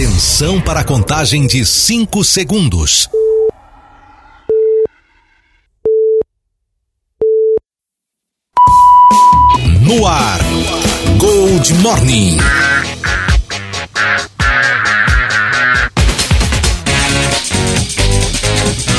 [0.00, 3.06] Atenção para a contagem de 5 segundos.
[9.82, 10.40] No ar,
[11.18, 12.38] Gold Morning.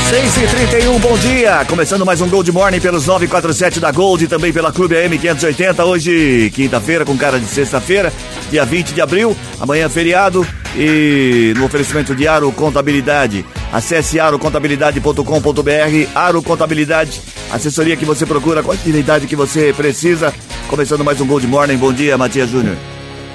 [0.08, 1.64] 6 e 31 bom dia.
[1.64, 5.84] Começando mais um Gold Morning pelos 947 da Gold e também pela Clube AM 580.
[5.84, 8.12] Hoje, quinta-feira, com cara de sexta-feira,
[8.52, 9.36] dia 20 de abril.
[9.60, 10.46] Amanhã, feriado.
[10.76, 13.44] E no oferecimento de Aro Contabilidade.
[13.72, 16.08] Acesse arocontabilidade.com.br.
[16.14, 17.20] Aro Contabilidade,
[17.50, 20.32] assessoria que você procura, a quantidade que você precisa.
[20.68, 21.76] Começando mais um Gold Morning.
[21.76, 22.76] Bom dia, Matias Júnior.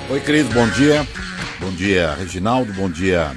[0.09, 1.07] Oi, Cris, bom dia.
[1.59, 2.73] Bom dia, Reginaldo.
[2.73, 3.31] Bom dia,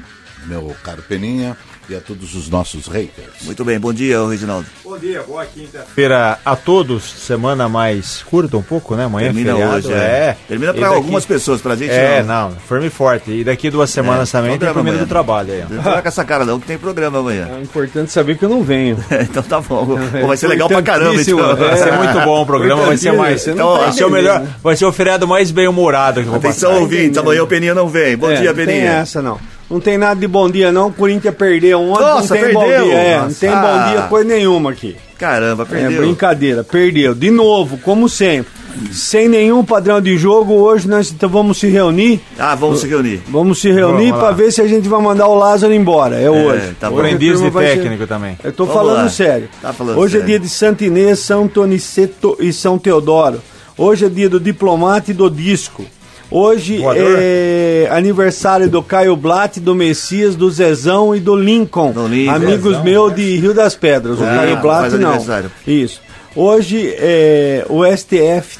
[0.46, 1.56] meu caro Peninha
[1.90, 3.42] e a todos os nossos haters.
[3.44, 4.66] Muito bem, bom dia, Reginaldo.
[4.84, 7.02] Bom dia, boa quinta-feira a todos.
[7.04, 9.04] Semana mais curta um pouco, né?
[9.04, 9.74] Amanhã Termina feriado.
[9.76, 9.96] hoje, é.
[9.96, 10.36] é.
[10.48, 12.50] Termina para daqui- algumas pessoas, pra gente É, não.
[12.50, 13.30] não, firme e forte.
[13.30, 14.96] E daqui duas semanas também tem amanhã.
[14.98, 15.64] do trabalho aí.
[15.68, 17.48] Não vai com essa cara não, que tem programa amanhã.
[17.58, 18.96] É importante saber que eu não venho.
[19.22, 19.86] então tá bom.
[20.20, 21.38] Pô, vai ser legal pra caramba, então.
[21.56, 23.46] Vai ser muito bom o programa, vai ser mais.
[23.46, 26.30] Então, tá Vai ser o melhor, vai ser o feriado mais bem humorado que eu
[26.32, 28.16] vou Atenção, ouvintes, amanhã o Peninha não vem.
[28.16, 28.90] Bom É, dia, não tem Peninha.
[28.92, 29.38] essa, não.
[29.70, 30.88] Não tem nada de bom dia, não.
[30.88, 32.84] O Corinthians perdeu ontem, Nossa, não tem bom perdeu?
[32.86, 32.94] dia.
[32.94, 33.60] É, não tem Ah.
[33.62, 34.96] bom dia coisa nenhuma aqui.
[35.16, 36.00] Caramba, É perdeu.
[36.02, 37.14] brincadeira, perdeu.
[37.14, 38.50] De novo, como sempre.
[38.92, 42.20] Sem nenhum padrão de jogo, hoje nós então vamos se reunir.
[42.38, 43.20] Ah, vamos se reunir.
[43.28, 46.16] Vamos se reunir para ver se a gente vai mandar o Lázaro embora.
[46.18, 46.74] É, hoje.
[46.80, 46.96] tá bom.
[46.96, 48.38] Hoje Aprendiz de vai ser- técnico também.
[48.42, 49.08] Eu tô Vamos falando lá.
[49.08, 49.48] sério.
[49.60, 50.24] Tá falando Hoje sério.
[50.24, 53.42] é dia de Santo Inês, São Toniceto e São Teodoro.
[53.76, 55.84] Hoje é dia do diplomata e do disco.
[56.30, 57.16] Hoje Voador.
[57.18, 61.90] é aniversário do Caio Blatt, do Messias, do Zezão e do Lincoln.
[61.92, 62.34] Do Lincoln.
[62.34, 64.18] Amigos Zezão, meus de Rio das Pedras.
[64.20, 65.18] O Ah, Caio Blatt não.
[65.66, 66.00] Isso.
[66.36, 68.58] Hoje é, o STF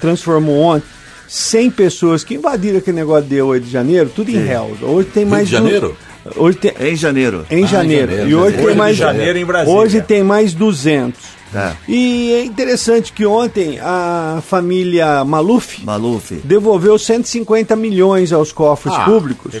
[0.00, 0.86] transformou ontem
[1.28, 4.78] 100 pessoas que invadiram aquele negócio de 8 de janeiro, tudo em réus.
[4.82, 5.96] Hoje tem mais de du- Janeiro?
[6.36, 7.44] Hoje tem, Em janeiro.
[7.50, 8.12] em Ah, janeiro.
[8.12, 9.78] em janeiro, E hoje tem mais de janeiro em Brasília.
[9.78, 11.20] Hoje tem mais 200.
[11.52, 11.76] Tá.
[11.86, 16.34] E é interessante que ontem a família Maluf Maluf.
[16.42, 19.52] devolveu 150 milhões aos cofres Ah, públicos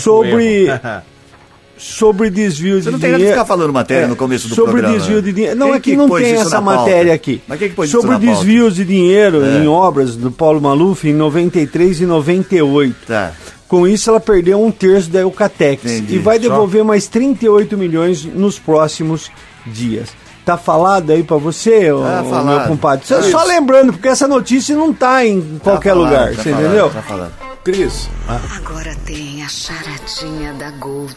[0.00, 0.66] sobre
[1.76, 3.24] sobre desvio Você de não tem nada dinheiro.
[3.36, 4.96] de ficar falando matéria É, no começo do sobre programa.
[4.96, 5.56] desvio de dinheiro.
[5.56, 7.42] Não, Quem é que, que não tem essa matéria aqui.
[7.48, 9.58] Mas quem que pôs isso sobre desvios de dinheiro É.
[9.58, 12.96] em obras do Paulo Maluf em 93 e 98.
[13.06, 13.32] Tá.
[13.66, 16.14] Com isso, ela perdeu um terço da Eucatex Entendi.
[16.14, 16.42] e vai Só.
[16.42, 19.30] devolver mais 38 milhões nos próximos
[19.66, 20.10] dias.
[20.44, 22.46] Tá falado aí pra você, ô, Tá ô, falado.
[22.58, 23.06] meu compadre?
[23.06, 26.42] Só, Tá só lembrando, porque essa notícia não tá em qualquer Tá falado, lugar, tá
[26.42, 26.90] você falado, entendeu?
[26.90, 27.32] Tá falando.
[27.64, 28.10] Cris,
[28.58, 31.14] Agora tem a charadinha da Gold.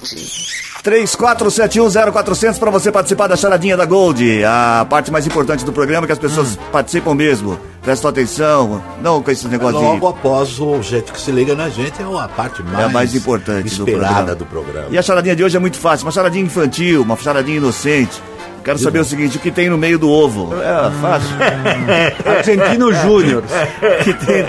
[0.82, 4.44] 34710400 para você participar da charadinha da Gold.
[4.46, 7.60] A parte mais importante do programa é que as pessoas participam mesmo.
[7.82, 8.82] Prestam atenção.
[9.02, 10.18] Não com esse negócio Logo de.
[10.20, 13.14] após o jeito que se liga na gente, é a parte mais, É a mais
[13.14, 14.36] importante do esperada programa.
[14.36, 14.88] do programa.
[14.90, 16.06] E a charadinha de hoje é muito fácil.
[16.06, 18.22] Uma charadinha infantil, uma charadinha inocente.
[18.68, 20.54] Quero saber o seguinte: o que tem no meio do ovo?
[20.62, 21.30] É fácil.
[22.26, 23.42] Argentino Júnior.
[23.42, 24.44] O que tem,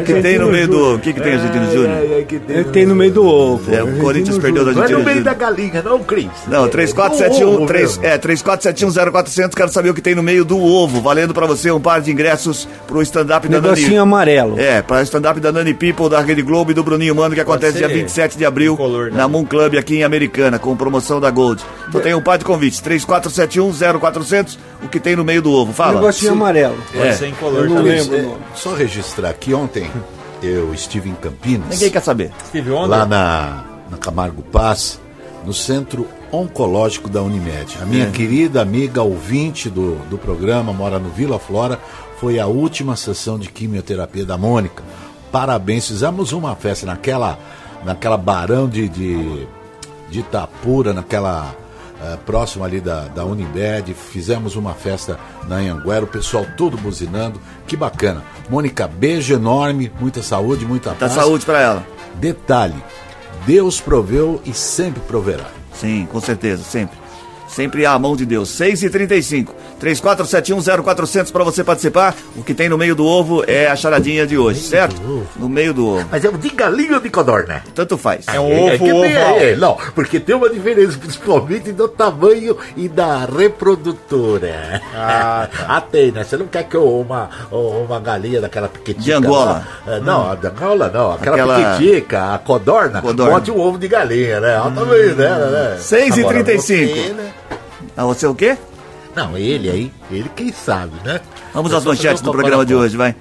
[0.00, 0.94] o que tem no meio do ovo?
[0.96, 1.98] O que, que tem Argentino Júnior?
[2.48, 3.74] Ele tem no meio do ovo.
[3.74, 4.98] É, o Corinthians perdeu da Não é Argentina.
[4.98, 5.50] no meio da Júnior.
[5.50, 6.30] galinha, não, Cris.
[6.46, 8.06] Não, É, 3471 do ovo 3, mesmo.
[8.06, 11.78] é, 34710400, quero saber o que tem no meio do ovo, valendo pra você um
[11.80, 13.74] par de ingressos pro stand-up da Nani.
[13.74, 14.58] Negocinho amarelo.
[14.58, 17.76] É, para stand-up da Nani People, da Rede Globo e do Bruninho Mano, que acontece
[17.76, 19.18] dia 27 de abril incolor, né?
[19.18, 21.62] na Moon Club aqui em Americana, com promoção da Gold.
[21.86, 22.80] Então tem um par de convites,
[23.58, 25.94] 34710400, o que tem no meio do ovo, fala.
[25.94, 26.76] Negocinho amarelo.
[26.92, 27.12] Pode É.
[27.12, 27.92] ser incolor Eu não também.
[28.00, 28.16] lembro.
[28.16, 28.40] É, o nome.
[28.54, 29.90] só registrar que ontem
[30.42, 32.30] eu estive em Campinas, Ninguém quer saber.
[32.48, 32.90] Steve Wonder?
[32.98, 35.00] lá na, na Camargo Paz,
[35.44, 37.78] no Centro Oncológico da Unimed.
[37.80, 38.10] A minha É.
[38.10, 41.78] querida amiga ouvinte do, do programa, mora no Vila Flora,
[42.20, 44.82] foi a última sessão de quimioterapia da Mônica.
[45.32, 47.38] Parabéns, fizemos uma festa naquela,
[47.84, 49.46] naquela barão de, de,
[50.10, 51.54] de Itapura, naquela
[52.02, 57.40] eh, próximo ali da, da Unimed, fizemos uma festa na Anhanguera, o pessoal todo buzinando,
[57.66, 58.22] que bacana.
[58.48, 61.12] Mônica, beijo enorme, muita saúde, muita Dá paz.
[61.12, 61.86] saúde pra ela.
[62.14, 62.82] Detalhe:
[63.46, 65.46] Deus proveu e sempre proverá.
[65.72, 66.98] Sim, com certeza, sempre.
[67.48, 68.50] Sempre à mão de Deus.
[68.50, 72.14] 6 e 35 34710400 para você participar.
[72.36, 75.00] O que tem no meio do ovo é a charadinha de hoje, certo?
[75.36, 76.06] No meio do ovo.
[76.10, 77.62] Mas é de galinha ou de codorna?
[77.74, 78.26] Tanto faz.
[78.28, 79.36] É um ovo que tem- oval.
[79.40, 84.82] é, não, porque tem uma diferença, principalmente do tamanho e da reprodutora.
[84.94, 85.80] Ah, tá.
[85.80, 86.24] Tem, né?
[86.24, 89.02] Você não quer que eu- uma, uma galinha daquela pequitica.
[89.04, 89.64] De Angola.
[89.86, 91.12] lá- é, não, a de Angola não.
[91.12, 93.32] Aquela, Aquela- pequitica, a codorna, Codorna.
[93.34, 94.58] bote um ovo de galinha, né?
[94.60, 95.76] Olha o tamanho dela, né?
[95.80, 96.94] 6 e Agora 35.
[96.94, 97.30] você, né?
[97.96, 98.56] Ah, você o quê?
[99.18, 101.20] Não, ele aí, ele quem sabe, né?
[101.52, 103.16] Vamos às manchetes do programa de hoje, vai.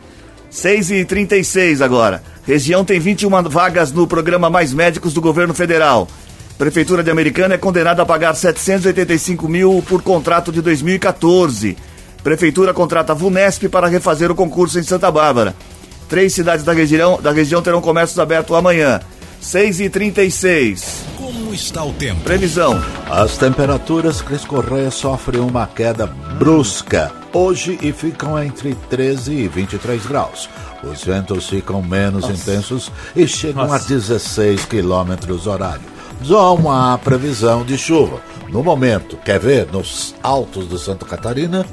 [0.47, 2.21] 6 e 36 agora.
[2.45, 6.07] Região tem 21 vagas no programa Mais Médicos do governo federal.
[6.55, 11.75] Prefeitura de Americana é condenada a pagar 785 mil por contrato de 2014.
[12.23, 15.55] Prefeitura contrata a VUNESP para refazer o concurso em Santa Bárbara.
[16.07, 18.99] Três cidades da região, da região terão comércios abertos amanhã.
[19.39, 22.21] 6 e 36 Como está o tempo?
[22.21, 22.81] Previsão.
[23.09, 30.05] As temperaturas Cris Correia sofrem uma queda brusca hoje e ficam entre 13 e 23
[30.05, 30.49] graus.
[30.83, 35.81] Os ventos ficam menos intensos e chegam a 16 quilômetros horário.
[36.25, 38.21] Não há previsão de chuva.
[38.49, 39.67] No momento, quer ver?
[39.71, 41.65] Nos altos de Santa Catarina,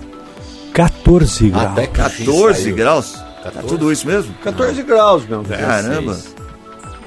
[0.72, 1.66] 14 graus.
[1.72, 2.76] até que 14 saiu.
[2.76, 3.12] graus?
[3.12, 3.68] Tá 14.
[3.68, 4.34] tudo isso mesmo?
[4.42, 5.42] 14 graus, meu.
[5.44, 6.18] Caramba.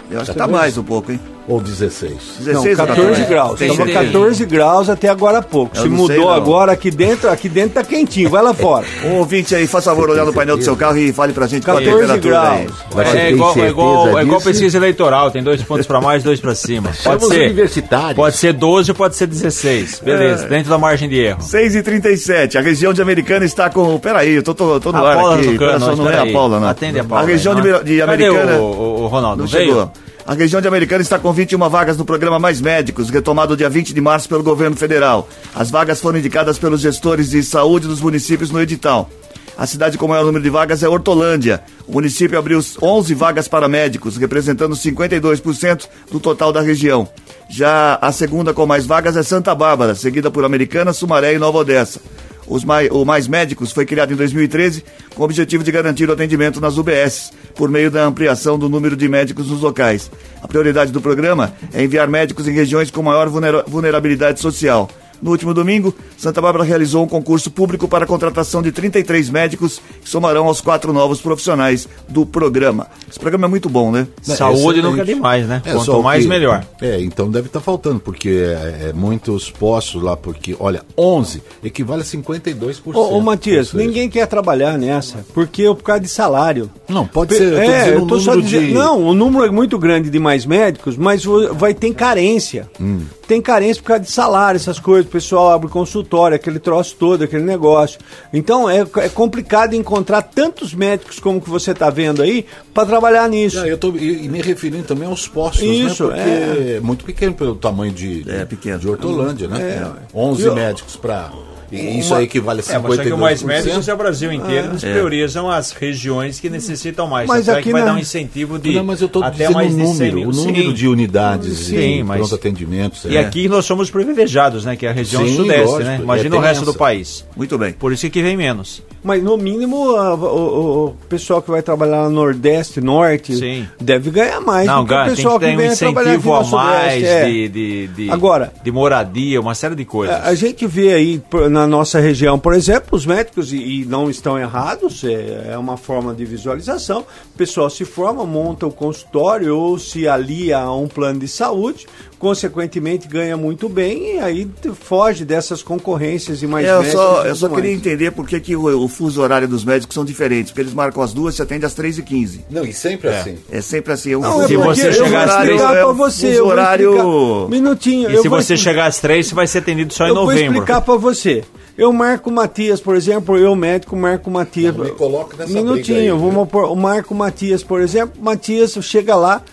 [0.10, 1.20] Eu acho que tá mais um pouco, hein?
[1.48, 2.14] Ou 16.
[2.40, 3.62] 16 Não, ou 14 graus.
[3.62, 4.06] Estava certeza?
[4.06, 5.78] 14 graus até agora há pouco.
[5.78, 6.30] Eu Se sei, mudou não.
[6.30, 8.30] agora aqui dentro, aqui dentro tá quentinho.
[8.30, 8.86] Vai lá fora.
[9.06, 11.64] Um ouvinte aí, faça favor, olhar no painel do seu carro e fale pra gente
[11.64, 13.08] qual a 14 temperatura graus.
[13.08, 16.42] É tem igual, é igual, é igual pesquisa eleitoral, tem dois pontos pra mais, dois
[16.42, 16.90] pra cima.
[17.04, 20.02] Pode Somos ser, pode ser 12 ou pode ser 16.
[20.04, 20.50] Beleza, É.
[20.50, 21.42] dentro da margem de erro.
[21.42, 23.98] 6 e 37 a região de Americana está com.
[24.00, 25.58] Peraí, eu tô, tô, tô no A ar Paula aqui.
[25.58, 26.68] mas não é a Paula, não.
[26.68, 27.24] Atende a Paula.
[27.24, 27.84] A região aí, de, é?
[27.84, 28.58] de Americana.
[28.58, 29.44] o, o, o Ronaldo?
[29.44, 29.68] Não veio?
[29.68, 29.92] chegou.
[30.28, 33.94] A região de Americana está com 21 vagas no programa Mais Médicos, retomado dia 20
[33.94, 35.30] de março pelo governo federal.
[35.56, 39.10] As vagas foram indicadas pelos gestores de saúde dos municípios no edital.
[39.58, 41.64] A cidade com maior número de vagas é Hortolândia.
[41.88, 47.08] O município abriu 11 vagas para médicos, representando 52% do total da região.
[47.50, 51.60] Já a segunda com mais vagas é Santa Bárbara, seguida por Americana, Sumaré e Nova
[51.60, 52.02] Odessa.
[52.48, 54.84] Os mais, o Mais Médicos foi criado em 2013
[55.14, 58.96] com o objetivo de garantir o atendimento nas UBS, por meio da ampliação do número
[58.96, 60.10] de médicos nos locais.
[60.42, 64.90] A prioridade do programa é enviar médicos em regiões com maior vulnera- vulnerabilidade social.
[65.22, 69.82] No último domingo, Santa Bárbara realizou um concurso público para a contratação de 33 médicos
[70.04, 72.88] que somarão aos quatro novos profissionais do programa.
[73.10, 74.08] Esse programa é muito bom, né?
[74.22, 74.82] Saúde Excelente.
[74.84, 75.62] nunca é demais, né?
[75.66, 76.64] É, Quanto mais, que- melhor.
[76.82, 82.02] É, então deve estar faltando, porque é, é muitos postos lá, porque, olha, 11 equivale
[82.02, 82.82] a 52%.
[82.96, 86.70] Ô, ô Matias, ninguém quer trabalhar nessa, porque é por causa de salário.
[86.88, 88.68] Não, pode ser, eu tô é, eu o tô só número dizendo.
[88.68, 91.24] de- Não, o número é muito grande de mais médicos, mas
[91.54, 92.70] vai ter carência.
[92.80, 93.02] Hum.
[93.28, 95.07] Tem carência por causa de salário, essas coisas.
[95.08, 98.00] O pessoal abre consultório, aquele troço todo, aquele negócio.
[98.34, 103.28] Então é, é complicado encontrar tantos médicos como que você está vendo aí para trabalhar
[103.30, 103.60] nisso.
[103.62, 106.16] Ah, eu tô e, e me referindo também aos postos, Isso, né?
[106.56, 106.80] Porque é.
[106.82, 108.78] muito pequeno pelo tamanho de, É, pequeno.
[108.80, 109.62] de Hortolândia, né?
[109.62, 109.88] É.
[110.14, 111.32] 11 E o- médicos para.
[111.72, 112.76] Isso aí equivale a 52%.
[112.76, 114.92] É, mas só que o Mais Médicos é o Brasil inteiro, eles É.
[114.92, 117.28] priorizam as regiões que necessitam mais.
[117.28, 119.54] Mas é aqui que vai na- dar um incentivo de Não, mas eu até dizendo
[119.54, 120.30] mais o de 100 número, mil.
[120.30, 120.74] o número Sim.
[120.74, 123.06] de unidades Sim, e mas- pronto atendimentos.
[123.06, 123.20] E é.
[123.20, 124.76] aqui nós somos privilegiados, né?
[124.76, 125.84] Que é a região Sim, sudeste, lógico.
[125.84, 125.98] né?
[126.00, 126.72] É, Imagina o resto essa.
[126.72, 127.26] do país.
[127.36, 127.74] Muito bem.
[127.74, 128.82] Por isso que vem menos.
[129.04, 133.68] Mas no mínimo a- o, o- pessoal que vai trabalhar no Nordeste, Norte, Sim.
[133.80, 136.94] deve ganhar mais Não, que o ganha, tem pessoal que ter um incentivo a mais
[136.94, 137.06] Sudeste.
[137.06, 137.26] é.
[137.26, 140.16] de, de, de, Agora- de moradia, uma série de coisas.
[140.16, 141.22] A, a gente vê aí
[141.58, 145.76] na nossa região, por exemplo, os médicos, e, e não estão errados, é, é uma
[145.76, 147.02] forma de visualização.
[147.34, 151.88] O pessoal se forma, monta o consultório ou se alia a um plano de saúde,
[152.20, 154.48] consequentemente ganha muito bem e aí
[154.80, 157.78] foge dessas concorrências e mais É, eu médicos só, e eu só queria mais.
[157.78, 160.52] entender por que, que o, o fuso horário dos médicos são diferentes.
[160.52, 162.42] Porque eles marcam as duas, se atende às 3h15.
[162.50, 163.38] Não, e sempre assim.
[163.52, 164.12] É sempre assim.
[164.14, 166.28] É um Não, fuso é Se você eu chegar às explicar três- é um você.
[166.28, 168.10] fuso eu horário- explicar- Minutinho.
[168.10, 170.10] E eu se vou você expli- chegar às três, você vai ser atendido só em
[170.10, 170.54] Eu vou novembro.
[170.54, 171.44] explicar pra você.
[171.78, 174.76] Eu marco o Matias, por exemplo, eu médico marco o Matias.
[174.76, 176.46] Não me coloque nessa Minutinho, briga aí, eu vou viu?
[176.48, 179.44] pôr- o marco o Matias, por exemplo, Matias chega lá,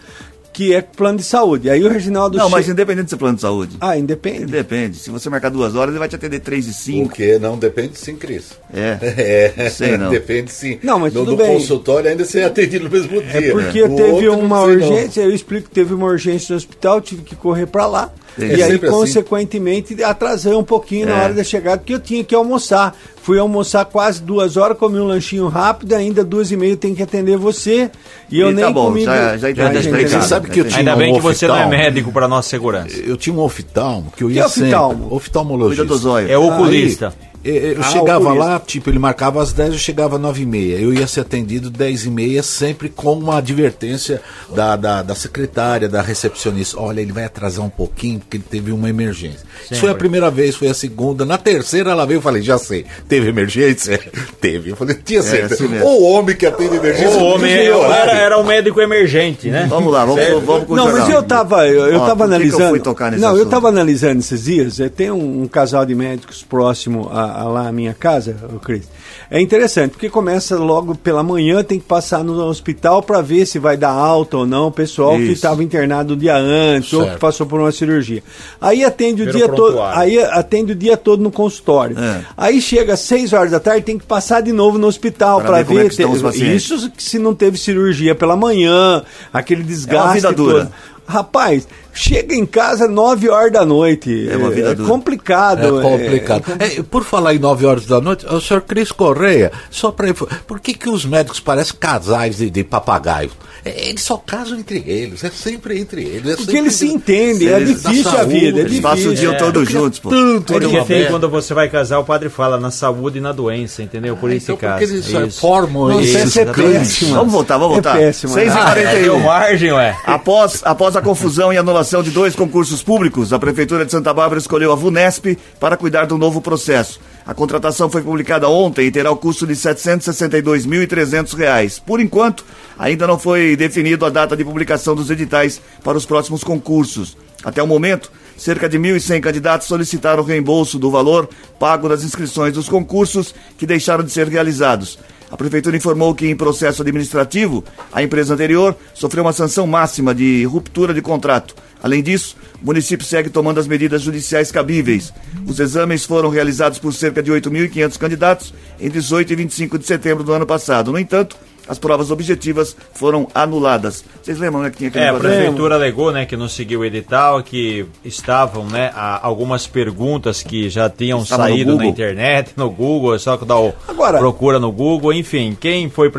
[0.55, 1.69] que é plano de saúde.
[1.69, 3.77] Aí o Reginaldo Não, mas che- independente do seu plano de saúde.
[3.81, 4.47] Ah, independe.
[4.47, 4.97] Depende.
[4.97, 7.09] Se você marcar duas horas, ele vai te atender três e cinco.
[7.09, 8.53] Porque não depende sim, Cris.
[8.73, 9.53] É.
[9.65, 10.11] É, Sei não.
[10.11, 10.79] depende sim.
[10.83, 11.55] Não, mas no, tudo no bem.
[11.55, 13.31] consultório ainda você é atendido no mesmo dia.
[13.49, 14.89] É porque O teve outro, uma sei não.
[14.89, 18.13] urgência, eu explico que teve uma urgência no hospital, tive que correr pra lá.
[18.41, 18.79] É e aí, assim.
[18.89, 21.25] consequentemente, atrasei um pouquinho na É.
[21.25, 22.97] hora da chegada, porque eu tinha que almoçar.
[23.25, 27.03] Fui almoçar quase duas horas, comi um lanchinho rápido, ainda duas e meia tem que
[27.03, 27.91] atender você.
[28.31, 29.03] E eu E nem tá bom, comi.
[29.03, 30.21] já- já entendi, já.
[30.21, 32.51] Você sabe que eu tinha Ainda um bem que você não é médico para nossa
[32.51, 32.95] segurança.
[32.99, 34.65] Eu tinha um oftalmo que eu Que ia sempre.
[34.75, 35.09] oftalmo?
[35.11, 35.83] Oftalmologista.
[35.85, 36.31] Cuida do zóio.
[36.31, 37.15] É oculista.
[37.19, 40.47] Aí, eu Ah, chegava lá, tipo, ele marcava às 10, eu chegava às 9 e
[40.47, 40.77] meia.
[40.79, 44.21] Eu ia ser atendido 10 e meia, sempre com uma advertência
[44.55, 46.81] da, da, da secretária, da recepcionista.
[46.81, 49.41] Olha, ele vai atrasar um pouquinho, porque ele teve uma emergência.
[49.71, 51.25] Isso foi a primeira vez, foi a segunda.
[51.25, 54.01] Na terceira ela veio e falei, já sei, teve emergência?
[54.41, 54.71] teve.
[54.71, 55.55] Eu falei, tinha certeza.
[55.55, 55.87] assim mesmo.
[55.87, 57.19] o homem que atende emergência.
[57.19, 59.67] O homem era, era um médico emergente, né?
[59.69, 62.29] Vamos lá, vamos, vamos o Não, mas eu tava, eu, eu Ó, tava por que
[62.29, 62.63] que analisando.
[62.65, 63.51] eu fui tocar nesse não, eu assunto?
[63.51, 64.81] tava analisando esses dias.
[64.81, 68.61] eh, Tem um, um casal de médicos próximo a, lá, lá a minha casa, o
[68.61, 68.89] Cris,
[69.31, 73.59] é interessante, porque começa logo pela manhã, tem que passar no hospital para ver se
[73.59, 75.33] vai dar alta ou não o pessoal que Isso.
[75.33, 77.21] estava internado o dia antes ou que Certo.
[77.21, 78.23] passou por uma cirurgia.
[78.61, 81.99] Aí atende o Pelo dia todo, aí atende o dia todo no consultório.
[81.99, 82.21] É.
[82.37, 85.59] Aí chega às 6 horas da tarde, tem que passar de novo no hospital para
[85.59, 90.33] ver como ver, é que isso se não teve cirurgia pela manhã, aquele desgaste vida
[90.33, 90.65] dura.
[90.65, 90.73] todo.
[91.07, 94.29] Rapaz, chega em casa 9 horas da noite.
[94.31, 95.79] É uma vida é complicado.
[95.79, 96.45] É complicado.
[96.59, 100.13] É, por falar em 9 horas da noite, o senhor Cris Correia, só para
[100.47, 103.31] por que, que os médicos parecem casais de, de papagaio?
[103.65, 106.33] É, Eles só casam entre eles, é sempre entre eles.
[106.33, 109.15] É Porque eles se entendem, é Eles- difícil a saúde, vida, é Eles passam o
[109.15, 110.11] dia todo juntos, pô.
[110.11, 113.83] Tanto Porque tem quando você vai casar, o padre fala na saúde e na doença,
[113.83, 114.17] entendeu?
[114.17, 114.79] Por isso então que por casa.
[114.87, 115.41] que eles eh, Isso.
[115.41, 116.73] formam esses essa é clãs?
[116.79, 117.17] péssima.
[117.19, 117.97] Vamos voltar, vamos É voltar.
[117.97, 118.61] péssimo, 6 né?
[118.63, 119.97] Ah, é, 41 deu margem, ué.
[120.05, 124.41] Após, após a confusão e anulação de dois concursos públicos, a Prefeitura de Santa Bárbara
[124.41, 126.99] escolheu a VUNESP para cuidar do novo processo.
[127.27, 131.79] A contratação foi publicada ontem e terá o custo de 762.300 reais.
[131.79, 132.43] Por enquanto,
[132.79, 137.19] ainda não foi definido a data de publicação dos editais para os próximos concursos.
[137.45, 142.55] Até o momento, cerca de 1.100 candidatos solicitaram o reembolso do valor pago das inscrições
[142.55, 144.99] dos concursos que deixaram de ser realizados.
[145.31, 150.45] A Prefeitura informou que, em processo administrativo, a empresa anterior sofreu uma sanção máxima de
[150.45, 151.55] ruptura de contrato.
[151.83, 155.13] Além disso, o município segue tomando as medidas judiciais cabíveis.
[155.47, 160.25] Os exames foram realizados por cerca de 8.500 candidatos em 18 e 25 de setembro
[160.25, 160.91] do ano passado.
[160.91, 161.37] No entanto,
[161.69, 164.05] as provas objetivas foram anuladas.
[164.23, 166.85] Vocês lembram, né, que tinha aquele É, a prefeitura alegou, né, que não seguiu o
[166.85, 168.93] edital, que estavam, né,
[169.23, 173.73] algumas perguntas que já tinham saído na internet, no Google, é só que dá o
[173.89, 176.11] Agora- procura no Google, enfim, quem foi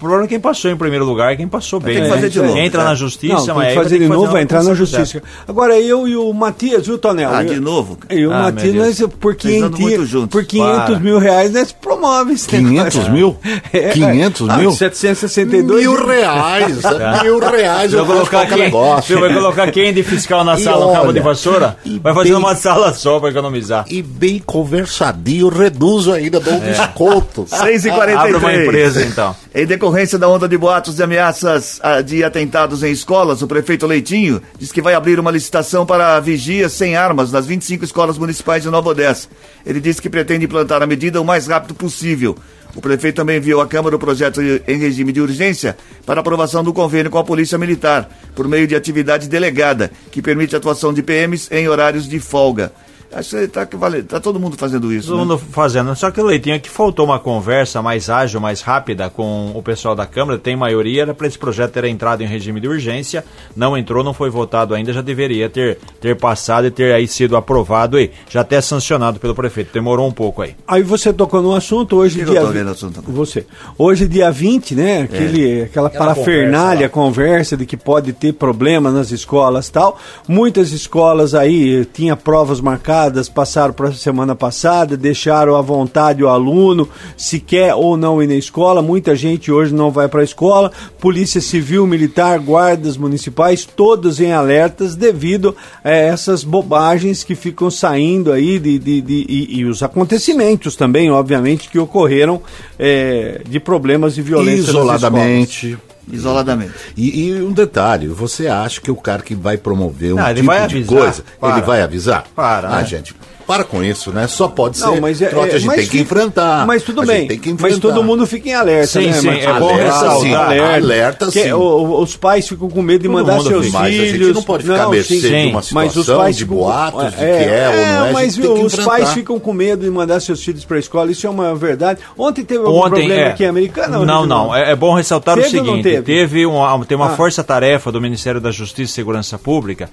[0.00, 1.94] problema é quem passou em primeiro lugar, quem passou bem.
[1.94, 2.14] tem que né?
[2.16, 2.88] fazer de novo, Entra né?
[2.88, 4.74] na justiça, Não, tem mas que aí vai fazer de que novo, vai entrar na
[4.74, 5.22] justiça.
[5.46, 7.30] Agora, eu e o Matias, viu, Tonel?
[7.32, 7.98] Ah, de novo?
[8.10, 9.10] E o Ah, Matias, Deus.
[9.20, 10.28] por Vocês andam 500, muito juntos.
[10.30, 10.98] por 500 Para.
[11.00, 13.12] mil reais, nós promove esse 500 negócio.
[13.12, 13.36] mil?
[13.72, 14.72] É, 500 ah, mil?
[14.72, 16.76] 762 Mil reais,
[17.22, 19.14] mil reais eu faço colocar negócio.
[19.14, 21.76] você vai colocar quem de fiscal na sala, um cabo de vassoura?
[22.02, 23.84] Vai fazer uma sala só para economizar.
[23.88, 27.44] E bem conversadinho, reduzo ainda, dou um desconto.
[27.48, 29.36] 6 e Abre 43 uma empresa, então.
[29.54, 33.86] Em decorrência da onda de boatos e ameaças ah, de atentados em escolas, o prefeito
[33.86, 38.62] Leitinho diz que vai abrir uma licitação para vigia sem armas nas 25 escolas municipais
[38.62, 39.28] de Nova Odessa.
[39.66, 42.36] Ele disse que pretende implantar a medida o mais rápido possível.
[42.76, 46.72] O prefeito também enviou à Câmara o projeto em regime de urgência para aprovação do
[46.72, 51.02] convênio com a Polícia Militar, por meio de atividade delegada, que permite a atuação de
[51.02, 52.72] PMs em horários de folga.
[53.12, 55.08] Acho que está tá todo mundo fazendo isso.
[55.08, 55.24] Todo né?
[55.24, 55.94] mundo fazendo.
[55.96, 59.96] Só que Leitinho é que faltou uma conversa mais ágil, mais rápida com o pessoal
[59.96, 60.38] da Câmara.
[60.38, 63.24] Tem maioria, era para esse projeto ter entrado em regime de urgência.
[63.56, 67.36] Não entrou, não foi votado ainda, já deveria ter, ter passado e ter aí sido
[67.36, 69.72] aprovado e já até sancionado pelo prefeito.
[69.72, 70.54] Demorou um pouco aí.
[70.66, 72.40] Aí você tocou no assunto, hoje Que dia...
[72.40, 73.02] eu tô vendo o assunto?
[73.08, 73.44] Você.
[73.76, 75.02] Hoje, dia 20, né?
[75.02, 79.98] Aquele, Aquela Aquela parafernália, conversa, de que pode ter problema nas escolas e tal.
[80.28, 86.28] Muitas escolas aí tinha provas marcadas, passaram para a semana passada, deixaram à vontade o
[86.28, 88.82] aluno, se quer ou não ir na escola.
[88.82, 90.70] Muita gente hoje não vai para a escola.
[90.98, 95.54] Polícia Civil, Militar, guardas municipais, todos em alertas devido
[95.84, 101.10] a essas bobagens que ficam saindo aí de, de- de- e, e os acontecimentos também,
[101.10, 102.42] obviamente, que ocorreram
[102.78, 105.78] é, de problemas de violência Isoladamente.
[106.12, 106.72] Isoladamente.
[106.96, 110.46] E, e um detalhe, você acha que o cara que vai promover um Não, tipo
[110.46, 110.98] vai de avisar.
[110.98, 111.56] coisa, Para.
[111.56, 112.24] ele vai avisar?
[112.34, 112.84] Para, Ah, né?
[112.84, 113.14] gente,
[113.50, 114.28] para com isso, né?
[114.28, 116.64] Só pode Não, ser mas é, trote, é, a gente mas tem que enfrentar.
[116.66, 117.26] Mas tudo A bem.
[117.26, 119.12] tem que mas todo mundo fica em alerta, Sim, né?
[119.14, 120.20] sim, é bom Alerta, ressaltar.
[120.20, 120.34] sim.
[120.60, 121.52] Alerta, Que sim.
[121.52, 123.78] o- o- os pais ficam com medo de Todo mandar seus fica.
[123.80, 124.26] Mas a filhos.
[124.26, 125.20] gente não pode ficar mercê sim.
[125.20, 129.12] de uma situação, de boatos, de que é ou não é, a mas os pais
[129.12, 131.10] ficam com medo de mandar seus filhos para a escola.
[131.10, 132.00] Isso é uma verdade.
[132.16, 133.98] Ontem teve algum Ontem, problema é, aqui em Americana?
[134.04, 134.54] Não, não.
[134.54, 136.46] É, é bom ressaltar Teve o não seguinte: teve?
[136.46, 137.16] uma, tem uma Ah.
[137.16, 139.88] força-tarefa do Ministério da Justiça e Segurança Pública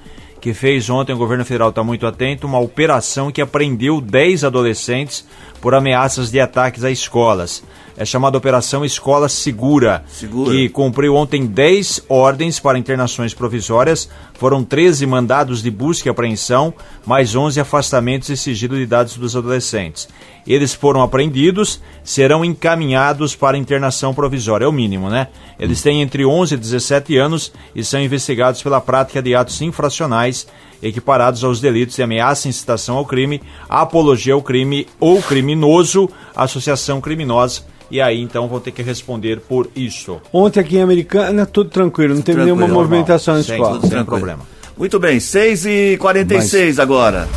[0.48, 5.28] que fez ontem, o governo federal está muito atento, uma operação que apreendeu 10 adolescentes
[5.60, 7.62] por ameaças de ataques a escolas.
[7.98, 10.52] É chamada Operação Escola Segura, Segura.
[10.52, 16.72] que cumpriu ontem 10 ordens para internações provisórias, foram 13 mandados de busca e apreensão,
[17.04, 20.08] mais 11 afastamentos e sigilo de dados dos adolescentes.
[20.46, 25.28] Eles foram apreendidos, serão encaminhados para internação provisória, é o mínimo, né?
[25.60, 30.48] Eles têm entre 11 e 17 anos e são investigados pela prática de atos infracionais
[30.82, 37.62] equiparados aos delitos de ameaça, incitação ao crime, apologia ao crime ou criminoso, associação criminosa.
[37.90, 40.20] E aí então vão ter que responder por isso.
[40.34, 42.14] Ontem aqui em Americana, tudo tranquilo.
[42.16, 42.84] Não teve Tranquilo, nenhuma normal.
[42.84, 43.80] movimentação na Sem- escola.
[43.80, 44.06] sem Tranquilo.
[44.06, 44.40] problema.
[44.78, 47.28] Muito bem, 6 e 46 agora.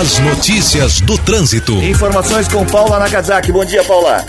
[0.00, 1.72] As notícias do trânsito.
[1.74, 3.50] Informações com Paula Nakazaki.
[3.50, 4.24] Bom dia, Paula.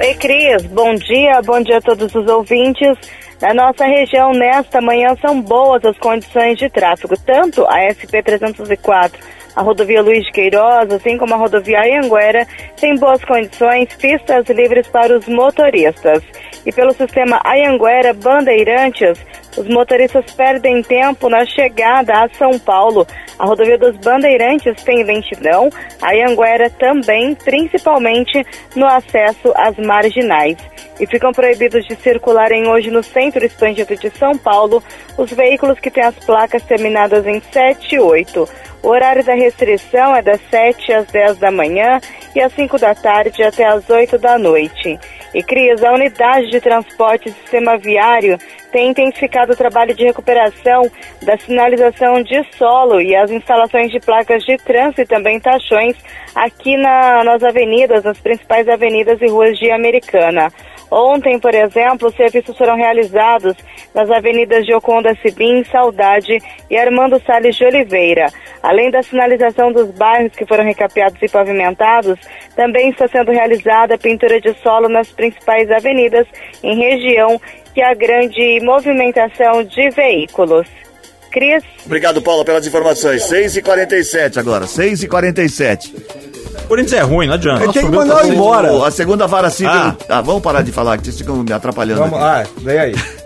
[0.00, 0.62] Oi, Cris.
[0.72, 2.96] Bom dia, bom dia a todos os ouvintes.
[3.42, 9.14] Na nossa região, nesta manhã, são boas as condições de tráfego, tanto a SP-304,
[9.56, 12.46] a rodovia Luiz de Queiroz, assim como a rodovia Anhanguera,
[12.80, 16.22] tem boas condições, pistas livres para os motoristas.
[16.64, 19.18] E pelo sistema Anhanguera Bandeirantes,
[19.56, 23.06] os motoristas perdem tempo na chegada a São Paulo.
[23.38, 25.68] A rodovia dos Bandeirantes tem lentidão,
[26.00, 28.44] a Anhanguera também, principalmente
[28.76, 30.56] no acesso às marginais.
[31.00, 34.82] E ficam proibidos de circularem hoje no centro expandido de São Paulo
[35.18, 38.48] os veículos que têm as placas terminadas em 7 e 8.
[38.82, 42.00] O horário da restrição é das 7 às 10 da manhã
[42.34, 44.98] e às 5 da tarde até às 8 da noite.
[45.32, 48.36] E Cris, a unidade de transporte e sistema viário
[48.72, 50.90] tem intensificado o trabalho de recuperação
[51.22, 55.96] da sinalização de solo e as instalações de placas de trânsito e também taxões
[56.34, 60.50] aqui na, nas avenidas, nas principais avenidas e ruas de Americana.
[60.94, 63.56] Ontem, por exemplo, os serviços foram realizados
[63.94, 66.36] nas avenidas Gioconda Sibim, Saudade
[66.68, 68.30] e Armando Salles de Oliveira.
[68.62, 72.18] Além da sinalização dos bairros que foram recapeados e pavimentados,
[72.54, 76.26] também está sendo realizada a pintura de solo nas principais avenidas
[76.62, 77.40] em região
[77.72, 80.68] que há grande movimentação de veículos.
[81.30, 81.64] Cris?
[81.86, 83.22] Obrigado, Paula, pelas informações.
[83.22, 86.41] 6h47 agora, 6h47.
[86.68, 87.64] Corinthians é ruim, não adianta.
[87.64, 88.86] Ele tem que mandar eu embora.
[88.86, 89.70] A segunda vara civil.
[89.72, 89.96] Ah.
[90.08, 92.00] Ah, vamos parar de falar, que vocês ficam me atrapalhando.
[92.00, 92.24] Vamos, aqui.
[92.24, 92.94] ah, vem aí.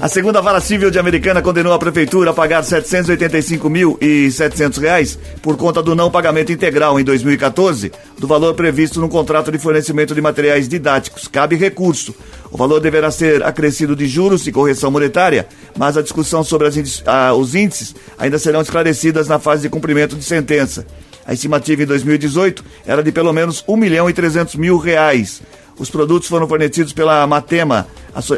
[0.00, 5.80] A segunda vara civil de Americana condenou a prefeitura a pagar 785.700 reais por conta
[5.80, 10.68] do não pagamento integral em 2014 do valor previsto no contrato de fornecimento de materiais
[10.68, 11.28] didáticos.
[11.28, 12.12] Cabe recurso.
[12.50, 16.76] O valor deverá ser acrescido de juros e correção monetária, mas a discussão sobre as
[16.76, 20.84] índices- ah, os índices ainda serão esclarecidas na fase de cumprimento de sentença.
[21.26, 25.40] A estimativa em 2018 era de pelo menos 1 milhão e 300 mil reais.
[25.78, 27.86] Os produtos foram fornecidos pela Matema,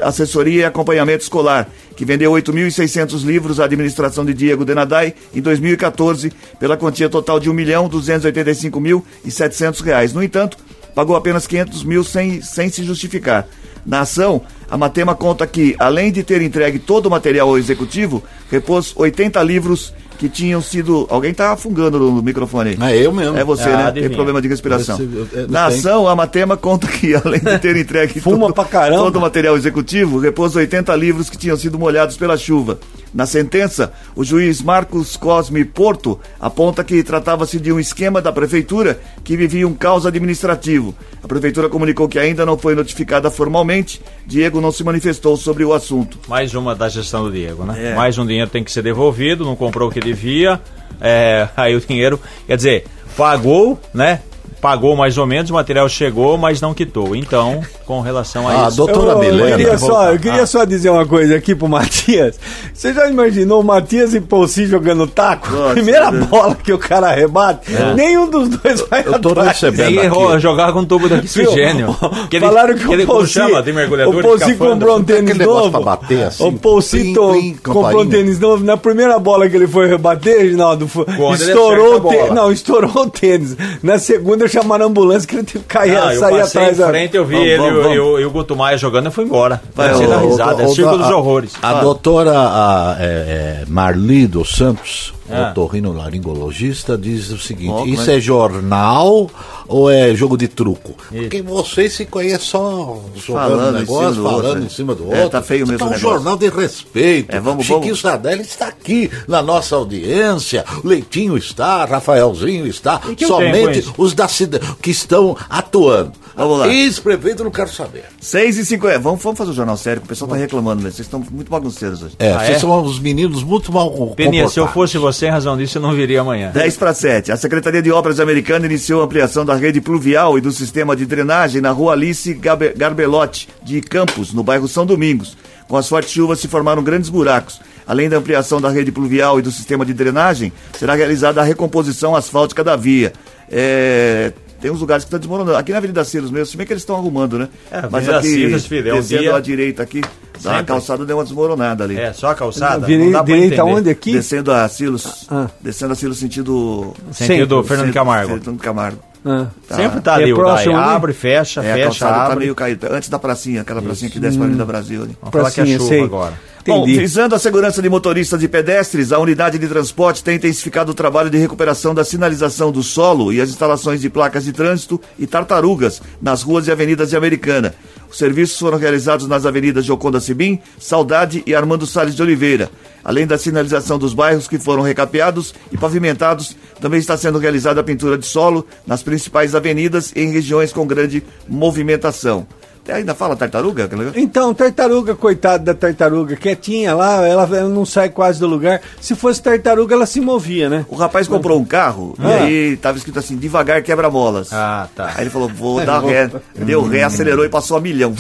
[0.03, 6.33] Assessoria e Acompanhamento Escolar, que vendeu 8.600 livros à administração de Diego Denadai em 2014,
[6.61, 10.13] pela quantia total de 1.285.700 reais.
[10.13, 10.57] No entanto,
[10.95, 13.49] pagou apenas 500 mil sem, sem se justificar.
[13.85, 18.23] Na ação, a Matema conta que, além de ter entregue todo o material ao executivo,
[18.51, 21.07] repôs 80 livros que tinham sido.
[21.11, 22.95] Alguém está afungando no microfone aí.
[22.95, 23.37] É eu mesmo.
[23.37, 23.83] É você, Ah, né?
[23.87, 24.09] adivinha.
[24.09, 24.95] Tem problema de respiração.
[24.97, 28.65] Esse- eu- eu- Na ação, a Matema conta que, além de ter entregue Fuma pra
[28.65, 29.03] caramba.
[29.03, 32.79] todo o material executivo, repôs 80 livros que tinham sido molhados pela chuva.
[33.15, 38.99] Na sentença, o juiz Marcos Cosme Porto aponta que tratava-se de um esquema da prefeitura
[39.23, 40.93] que vivia um caos administrativo.
[41.23, 44.03] A prefeitura comunicou que ainda não foi notificada formalmente.
[44.27, 46.19] Diego não se manifestou sobre o assunto.
[46.27, 47.93] Mais uma da gestão do Diego, né?
[47.93, 47.95] É.
[47.95, 50.61] Mais um dinheiro tem que ser devolvido, não comprou o que devia.
[51.01, 52.85] é, aí o dinheiro, quer dizer,
[53.17, 54.21] pagou, né?
[54.65, 57.15] Pagou mais ou menos, o material chegou, mas não quitou.
[57.15, 58.79] Então, com relação a Ah, isso.
[58.79, 59.57] doutora eu, eu Milena.
[59.59, 60.47] queria, só, eu queria Ah.
[60.47, 62.41] só dizer uma coisa aqui pro Matias.
[62.73, 65.51] Você já imaginou o Matias e Paulci jogando taco?
[65.51, 66.25] Nossa, Primeira Deus.
[66.29, 69.49] bola que o cara rebate, nenhum dos dois vai Eu tô atrás.
[69.49, 70.41] recebendo errou aqui.
[70.41, 71.95] jogar com tubo de oxigênio.
[72.41, 74.57] Falaram que aquele, o mergulhador o escafandro.
[74.71, 75.81] comprou um tênis novo.
[75.83, 78.65] bater assim, o plim, comprou um tênis novo.
[78.65, 80.89] Na primeira bola que ele foi rebater, Reginaldo,
[81.35, 82.31] estourou o tênis.
[82.33, 83.55] Não, estourou o tênis.
[83.83, 86.79] Na segunda chamaram a ambulância que ele teve que cair, Ah, eu sair passei atrás.
[86.79, 87.97] em da- frente, eu vi Vamos, ele vamos, e o- vamos.
[87.97, 89.61] e o- e o Guto Maia jogando e foi embora.
[89.75, 91.53] Vai, da ô, risada, é Ô, circo dos a- horrores.
[91.63, 95.51] A doutora a, é, é, Marli dos Santos, Ah.
[95.51, 98.17] otorrinolaringologista, diz o seguinte: isso é?
[98.17, 99.31] é jornal
[99.67, 100.95] ou é jogo de truco?
[101.11, 104.69] Porque vocês se conhecem só jogando Falando em negócio, cima do falando outro, em né?
[104.69, 105.31] cima do É, outro.
[105.31, 106.15] tá feio mesmo Então, o um negócio.
[106.17, 107.35] jornal de respeito.
[107.35, 108.01] É, vamos, Chiquinho vamos.
[108.01, 113.95] Sardelli está aqui na nossa audiência, Leitinho está, Rafaelzinho está, somente isso?
[113.97, 116.13] os da cidade que estão atuando.
[116.37, 116.69] Vamos lá.
[116.69, 118.05] Ex-prefeito não quero saber.
[118.21, 120.91] 6 e 50 vamos, vamos fazer o jornal sério, que o pessoal tá reclamando, né?
[120.91, 122.15] Vocês estão muito bagunceiros hoje.
[122.19, 122.59] É, Ah, vocês é?
[122.59, 125.93] são uns meninos muito mal Peninha, se eu fosse você, em razão disso, eu não
[125.93, 126.51] viria amanhã.
[126.53, 127.33] 10 para 7.
[127.33, 131.07] A Secretaria de Obras Americana iniciou a ampliação da rede pluvial e do sistema de
[131.07, 135.37] drenagem na rua Alice Garbelotti de Campos, no bairro São Domingos.
[135.69, 137.61] Com as fortes chuvas se formaram grandes buracos.
[137.87, 142.17] Além da ampliação da rede pluvial e do sistema de drenagem, será realizada a recomposição
[142.17, 143.13] asfáltica da via.
[143.51, 144.33] É,
[144.65, 145.59] Tem uns lugares que estão desmoronando.
[145.59, 147.51] Aqui na Avenida Silos mesmo, se bem que eles estão arrumando, né?
[147.71, 150.01] É, Mas Avenida aqui, Silos, filho, é um descendo dia- à direita aqui,
[150.43, 151.99] a calçada deu uma desmoronada ali.
[152.01, 152.87] É, só a calçada?
[152.87, 154.13] Direi- não direita onde aqui?
[154.13, 155.51] Descendo a Silos, Ah.
[155.61, 158.39] descendo a Silos sentido Sentido Fernando Camargo.
[158.39, 158.99] Fernando Camargo.
[159.25, 159.47] Ah.
[159.75, 160.45] Sempre tá É ali, o DAI.
[160.45, 160.85] próximo ali?
[160.95, 162.41] Abre, fecha, É, a fecha, tá abre.
[162.41, 162.89] meio caída.
[162.95, 165.17] Antes da pracinha, aquela pracinha que desce pra Avenida Brasil ali.
[165.21, 166.03] Vamos falar que é Pracinha, chuva sei.
[166.03, 166.33] agora.
[166.67, 166.99] Bom, Entendi.
[166.99, 171.29] visando a segurança de motoristas e pedestres, a unidade de transporte tem intensificado o trabalho
[171.29, 176.01] de recuperação da sinalização do solo e as instalações de placas de trânsito e tartarugas
[176.23, 177.75] nas ruas e avenidas de Americana.
[178.15, 182.71] Os serviços foram realizados nas avenidas Joconda Sibim, Saudade e Armando Salles de Oliveira.
[183.03, 187.83] Além da sinalização dos bairros que foram recapeados e pavimentados, também está sendo realizada a
[187.83, 192.47] pintura de solo nas principais avenidas e em regiões com grande movimentação.
[192.93, 193.89] Ainda fala tartaruga?
[194.15, 198.81] Então, tartaruga, coitada da tartaruga, quietinha lá, ela, ela não sai quase do lugar.
[199.01, 200.85] Se fosse tartaruga, ela se movia, né?
[200.89, 202.43] O rapaz comprou um carro e Ah.
[202.45, 204.53] aí tava escrito assim, devagar quebra-molas.
[204.53, 205.13] Ah, tá.
[205.17, 206.31] Aí ele falou, vou dar ré.
[206.55, 208.13] Deu ré, acelerou e passou a milhão.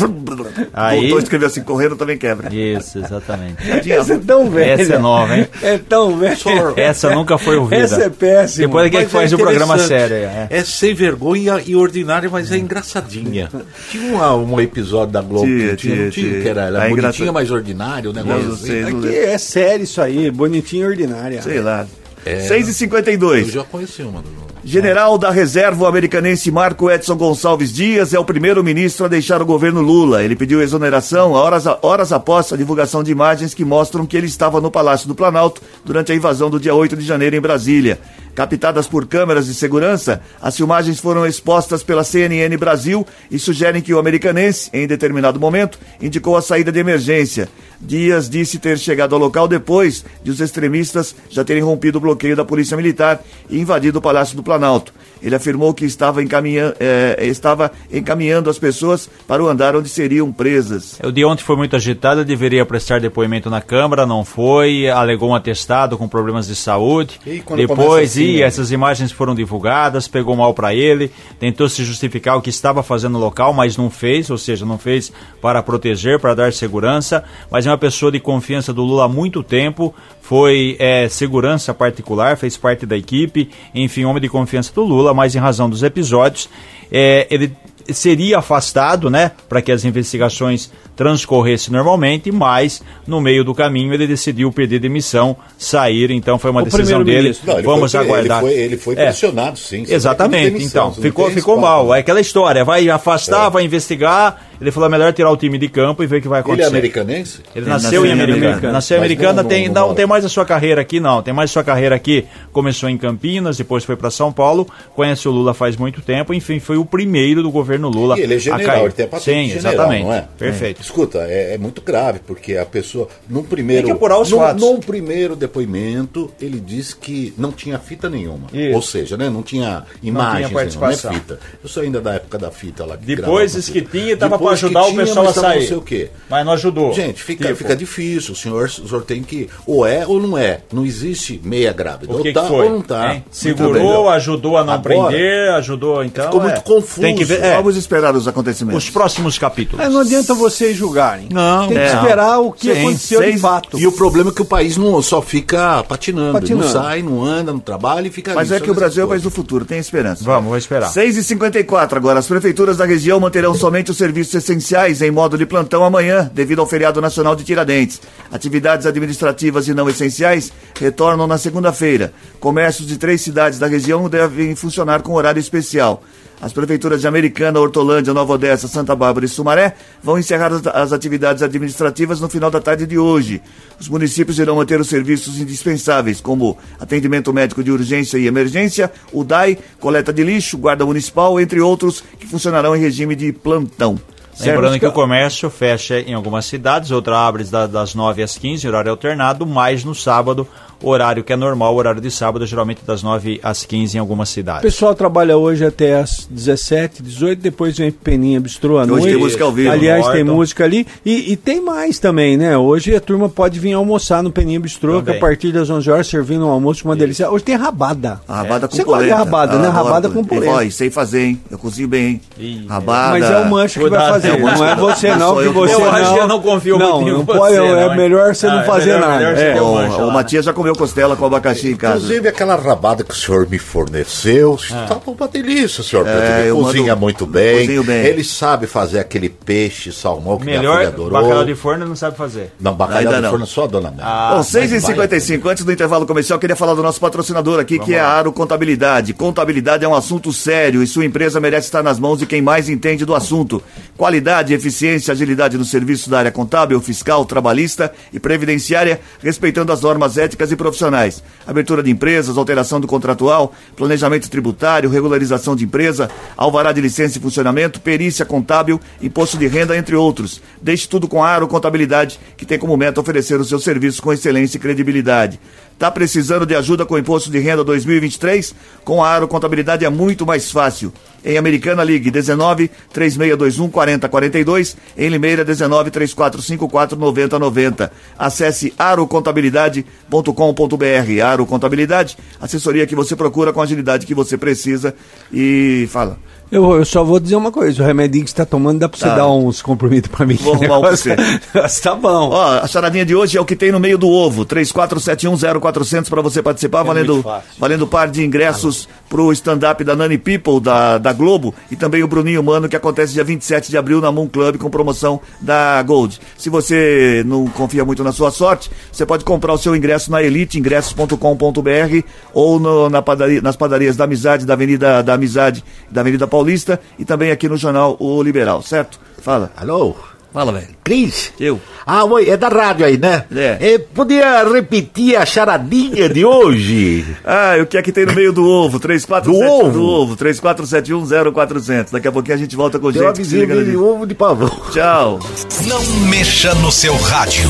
[0.72, 2.54] Aí- Voltou e escreveu assim, correndo também quebra.
[2.54, 3.56] Isso, exatamente.
[3.92, 4.82] Essa é tão velha.
[4.82, 5.46] Essa é nova, hein?
[5.62, 6.34] É tão velha.
[6.76, 7.82] Essa nunca foi ouvida.
[7.82, 8.66] Essa é péssima.
[8.66, 10.16] Depois que Mas faz é o programa sério.
[10.16, 10.46] É.
[10.50, 13.50] É sem vergonha e ordinária, mas é engraçadinha.
[13.90, 16.42] Tinha uma- um episódio da Globo Tinha, que tinha, não tinha, tinha.
[16.42, 17.32] que era, era É bonitinha, engraçado.
[17.32, 18.66] mas ordinário, o negócio não assim.
[18.66, 19.08] sei, lembro.
[19.12, 21.42] é sério isso aí, bonitinho e ordinária.
[21.42, 21.86] Sei lá.
[22.24, 22.40] É.
[22.40, 24.20] 6 e 52 Eu já conheci uma.
[24.22, 29.42] do- General da Reserva americanense Marco Edson Gonçalves Dias é o primeiro ministro a deixar
[29.42, 30.24] o governo Lula.
[30.24, 34.62] Ele pediu exoneração horas, horas após a divulgação de imagens que mostram que ele estava
[34.62, 38.00] no Palácio do Planalto durante a invasão do dia 8 de janeiro em Brasília.
[38.34, 43.92] Captadas por câmeras de segurança, as filmagens foram expostas pela CNN Brasil e sugerem que
[43.92, 47.50] o americanense, em determinado momento, indicou a saída de emergência.
[47.84, 52.34] Dias disse ter chegado ao local depois de os extremistas já terem rompido o bloqueio
[52.34, 54.92] da Polícia Militar e invadido o Palácio do Planalto.
[55.24, 60.30] Ele afirmou que estava, encaminha, eh, estava encaminhando as pessoas para o andar onde seriam
[60.30, 60.98] presas.
[61.02, 65.34] O de ontem foi muito agitado, deveria prestar depoimento na Câmara, não foi, alegou um
[65.34, 67.18] atestado com problemas de saúde.
[67.26, 68.42] E Depois, assim, e né?
[68.42, 71.10] essas imagens foram divulgadas, pegou mal para ele,
[71.40, 74.76] tentou se justificar o que estava fazendo no local, mas não fez, ou seja, não
[74.76, 75.10] fez
[75.40, 79.42] para proteger, para dar segurança, mas é uma pessoa de confiança do Lula há muito
[79.42, 79.94] tempo,
[80.26, 85.34] foi é, segurança particular, fez parte da equipe, enfim, homem de confiança do Lula, mas
[85.34, 86.48] em razão dos episódios,
[86.90, 87.54] é, ele
[87.92, 94.06] seria afastado, né, para que as investigações transcorressem normalmente, mas no meio do caminho ele
[94.06, 97.36] decidiu pedir demissão, sair, então foi uma O decisão dele.
[97.44, 98.42] Não, ele Vamos foi- aguardar.
[98.44, 99.04] Ele foi, ele foi É.
[99.04, 99.84] pressionado, sim.
[99.88, 100.96] Exatamente, pedir demissão, então.
[100.96, 101.60] não Ficou, ficou espaço.
[101.84, 101.94] mal.
[101.94, 104.42] É aquela história, vai afastar, vai investigar.
[104.60, 106.48] Ele falou, é melhor tirar o time de campo e ver o que vai Ele
[106.48, 106.68] é acontecer.
[106.70, 107.40] americanense?
[107.56, 108.46] Ele nasceu em Americana.
[108.46, 108.72] Americana.
[108.72, 109.94] Nasceu em Americana, não- tem, não não, mora.
[109.96, 111.22] tem mais a sua carreira aqui, não.
[111.22, 112.24] Tem mais a sua carreira aqui.
[112.52, 114.66] Começou em Campinas, depois foi para São Paulo.
[114.94, 116.32] Conhece o Lula faz muito tempo.
[116.32, 118.16] Enfim, foi o primeiro do governo Lula.
[118.18, 118.84] E ele é a general, cair.
[118.84, 120.04] ele tem a Sim, de general, exatamente.
[120.04, 120.24] não é?
[120.38, 120.83] Perfeito.
[120.84, 123.84] Escuta, é, é muito grave, porque a pessoa, num primeiro.
[123.86, 124.62] Tem que apurar os num, fatos.
[124.62, 128.48] num primeiro depoimento, ele disse que não tinha fita nenhuma.
[128.52, 128.74] Isso.
[128.76, 131.12] Ou seja, né, não tinha imagens, tinha nenhuma, não é participação.
[131.14, 131.40] fita.
[131.62, 132.96] Eu sou ainda da época da fita lá.
[132.98, 135.60] que Depois disse que tinha e tava Depois para ajudar o tinha, pessoal a sair.
[135.60, 136.10] Não sei o quê.
[136.28, 136.92] Mas não ajudou.
[136.92, 138.32] Gente, fica, Tipo, fica difícil.
[138.34, 139.48] O senhor, o senhor tem que.
[139.66, 140.60] Ou é ou não é.
[140.72, 142.12] Não existe meia grávida.
[142.12, 142.66] O ou que, tá que foi?
[142.66, 143.14] ou não tá.
[143.14, 143.24] Hein?
[143.30, 146.26] Segurou, ajudou a não Agora, prender, ajudou então.
[146.26, 146.44] ficou é.
[146.44, 147.00] muito confuso.
[147.00, 147.42] Tem que ver.
[147.42, 148.84] é, Vamos esperar os acontecimentos.
[148.84, 149.84] os próximos capítulos.
[149.84, 150.34] É, não adianta
[150.74, 151.28] vocês julgarem.
[151.30, 151.94] Não, Tem que é.
[151.94, 153.78] esperar o que Sim, aconteceu de seis- fato.
[153.78, 156.64] E o problema é que o país não só fica patinando, Patinando.
[156.64, 159.06] não sai, não anda, não trabalha e fica Mas ali, é que o Brasil é
[159.06, 160.22] o país do futuro, tem esperança.
[160.24, 160.90] Vamos, vou esperar.
[160.90, 162.18] 6h54 agora.
[162.18, 166.60] As prefeituras da região manterão somente os serviços essenciais em modo de plantão amanhã, devido
[166.60, 168.00] ao feriado nacional de Tiradentes.
[168.32, 172.12] Atividades administrativas e não essenciais retornam na segunda-feira.
[172.40, 176.02] Comércios de três cidades da região devem funcionar com horário especial.
[176.42, 181.42] As prefeituras de Americana, Hortolândia, Nova Odessa, Santa Bárbara e Sumaré vão encerrar as, atividades
[181.42, 183.40] administrativas no final da tarde de hoje.
[183.80, 189.24] Os municípios irão manter os serviços indispensáveis, como atendimento médico de urgência e emergência, o
[189.24, 193.98] DAI, coleta de lixo, guarda municipal, entre outros, que funcionarão em regime de plantão.
[194.40, 198.66] Lembrando que o comércio fecha em algumas cidades, outra abre da- das 9 às 15,
[198.66, 200.46] horário alternado, mas no sábado,
[200.88, 204.32] horário que é normal, horário de sábado, geralmente das 9 às 15 em algumas O
[204.32, 204.62] cidades.
[204.62, 209.06] pessoal trabalha hoje até às 17, 18, depois vem Peninha Bistrô à Hoje noite.
[209.08, 209.70] tem música ao vivo.
[209.70, 210.86] Aliás, tem música ali.
[211.04, 212.56] E, e tem mais também, né?
[212.56, 216.06] Hoje a turma pode vir almoçar no Peninha Bistrô, que a partir das 11 horas
[216.06, 217.30] servindo um almoço, uma delícia.
[217.30, 218.20] Hoje tem rabada.
[218.28, 219.24] A rabada com Você gosta de polenta.
[219.24, 219.66] rabada, né?
[219.66, 220.64] Ah, adoro Rabada com polenta.
[220.64, 221.40] E sei fazer, hein?
[221.50, 222.66] Eu cozinho bem, hein?
[222.68, 223.18] Rabada.
[223.18, 224.56] Mas é o Mancha que vai fazer, é o Mancha.
[224.58, 225.80] não é você não, que você não.
[225.80, 225.84] fazer.
[225.84, 228.34] Eu acho que eu não confio não, muito em não você, pode, não, é melhor
[228.34, 229.24] você Ah, não é fazer nada.
[229.24, 229.60] É.
[229.60, 230.12] O, o.
[230.12, 231.96] Matias já comeu meu costela com abacaxi em casa.
[231.98, 236.06] Inclusive aquela rabada que o senhor me forneceu, estava uma delícia, senhor.
[236.06, 238.04] É, Ele cozinha mando- muito bem, cozinho bem.
[238.06, 241.10] Ele sabe fazer aquele peixe, salmão que minha filha Melhor adorou.
[241.22, 242.52] bacalhau de forno não sabe fazer.
[242.60, 243.30] Não, bacalhau Ainda de não.
[243.30, 244.00] forno só a dona Mel.
[244.04, 247.00] Ah, Bom, 6 e mas vai 55 antes do intervalo comercial, queria falar do nosso
[247.00, 249.12] patrocinador aqui, que é a Aro Contabilidade.
[249.14, 252.68] Contabilidade é um assunto sério e sua empresa merece estar nas mãos de quem mais
[252.68, 253.62] entende do assunto.
[253.96, 260.18] Qualidade, eficiência, agilidade no serviço da área contábil, fiscal, trabalhista e previdenciária, respeitando as normas
[260.18, 261.22] éticas e profissionais.
[261.46, 267.20] Abertura de empresas, alteração do contratual, planejamento tributário, regularização de empresa, alvará de licença e
[267.20, 270.40] funcionamento, perícia contábil, imposto de renda, entre outros.
[270.60, 274.12] Deixe tudo com a Aro Contabilidade, que tem como meta oferecer o seu serviço com
[274.12, 275.38] excelência e credibilidade.
[275.78, 278.54] Tá precisando de ajuda com o imposto de renda 2023?
[278.84, 280.92] Com a Aro Contabilidade é muito mais fácil.
[281.24, 287.90] Em Americana Ligue 19 3621 4042, em Limeira 19 3454 9090.
[288.16, 291.22] Acesse arocontabilidade.com.br.
[291.24, 294.94] Aro Contabilidade, assessoria que você procura com a agilidade que você precisa
[295.32, 296.16] e fala.
[296.52, 298.98] Eu, eu só vou dizer uma coisa: o remedinho que você tá tomando dá pra
[298.98, 299.16] você Tá.
[299.16, 300.34] dar uns comprimidos pra mim.
[300.36, 301.16] Vou arrumar um você.
[301.52, 302.30] Mas tá bom.
[302.30, 304.44] Ó, a charadinha de hoje é o que tem no meio do ovo.
[304.46, 307.48] 34710400 para você participar, valendo, muito fácil.
[307.58, 312.08] valendo par de ingressos pro stand-up da Nani People, da, da Globo, e também o
[312.08, 316.20] Bruninho Mano, que acontece dia 27 de abril na Moon Club, com promoção da Gold.
[316.36, 320.22] Se você não confia muito na sua sorte, você pode comprar o seu ingresso na
[320.22, 322.02] eliteingressos.com.br
[322.32, 326.80] ou no- na padaria- nas padarias da Amizade, da Avenida da Amizade, da Avenida Paulista,
[326.98, 328.98] e também aqui no jornal O Liberal, certo?
[329.22, 329.52] Fala.
[329.56, 329.94] Alô?
[330.32, 330.66] Fala, velho.
[330.82, 331.32] Cris?
[331.38, 331.60] Eu.
[331.86, 333.24] Ah, oi, é da rádio aí, né?
[333.32, 333.56] É.
[333.60, 337.06] Eh, podia repetir a charadinha de hoje?
[337.24, 338.80] Ah, o que é que tem no meio do ovo?
[338.80, 339.78] 3471 Do ovo?
[339.78, 341.92] do ovo, 34710400.
[341.92, 344.50] Daqui a pouquinho a gente volta com gente que se liga de ovo de pavão.
[344.72, 345.20] Tchau.
[345.68, 347.48] Não mexa no seu rádio.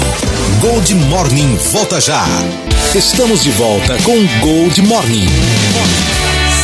[0.61, 2.23] Gold Morning volta já.
[2.95, 4.15] Estamos de volta com
[4.47, 6.04] Gold Morning.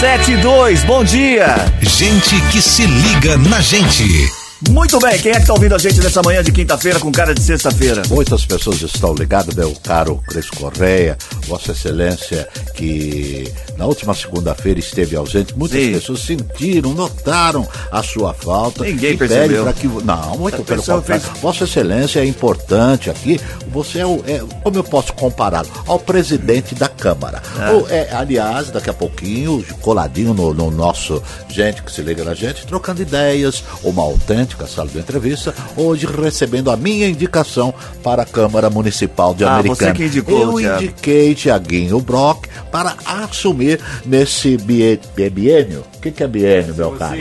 [0.00, 1.54] 72, bom dia.
[1.82, 4.39] Gente que se liga na gente.
[4.68, 7.32] Muito bem, quem é que tá ouvindo a gente nessa manhã de quinta-feira com cara
[7.34, 8.02] de sexta-feira?
[8.10, 15.16] Muitas pessoas estão ligadas, meu caro Cris Correia, Vossa Excelência, que na última segunda-feira esteve
[15.16, 15.56] ausente.
[15.56, 15.92] Muitas Sim.
[15.94, 18.84] pessoas sentiram, notaram a sua falta.
[18.84, 19.72] Ninguém percebeu.
[19.72, 21.02] que Não, muito A pelo contrário.
[21.04, 23.40] fez- Vossa Excelência é importante aqui.
[23.72, 25.68] Você é, o, é- como eu posso compará-lo?
[25.86, 27.40] Ao presidente da Câmara.
[27.72, 32.34] Ou, é, aliás, daqui a pouquinho, coladinho no, no nosso gente que se liga na
[32.34, 38.26] gente, trocando ideias, uma autêntica sala de entrevista, hoje recebendo a minha indicação para a
[38.26, 39.92] Câmara Municipal de Ah, Americana.
[39.92, 40.82] você que indicou, Eu Thiago.
[40.84, 45.84] indiquei Tiaguinho Brock para assumir nesse bie- é biênio.
[45.96, 47.18] O que, que é biênio, meu caro?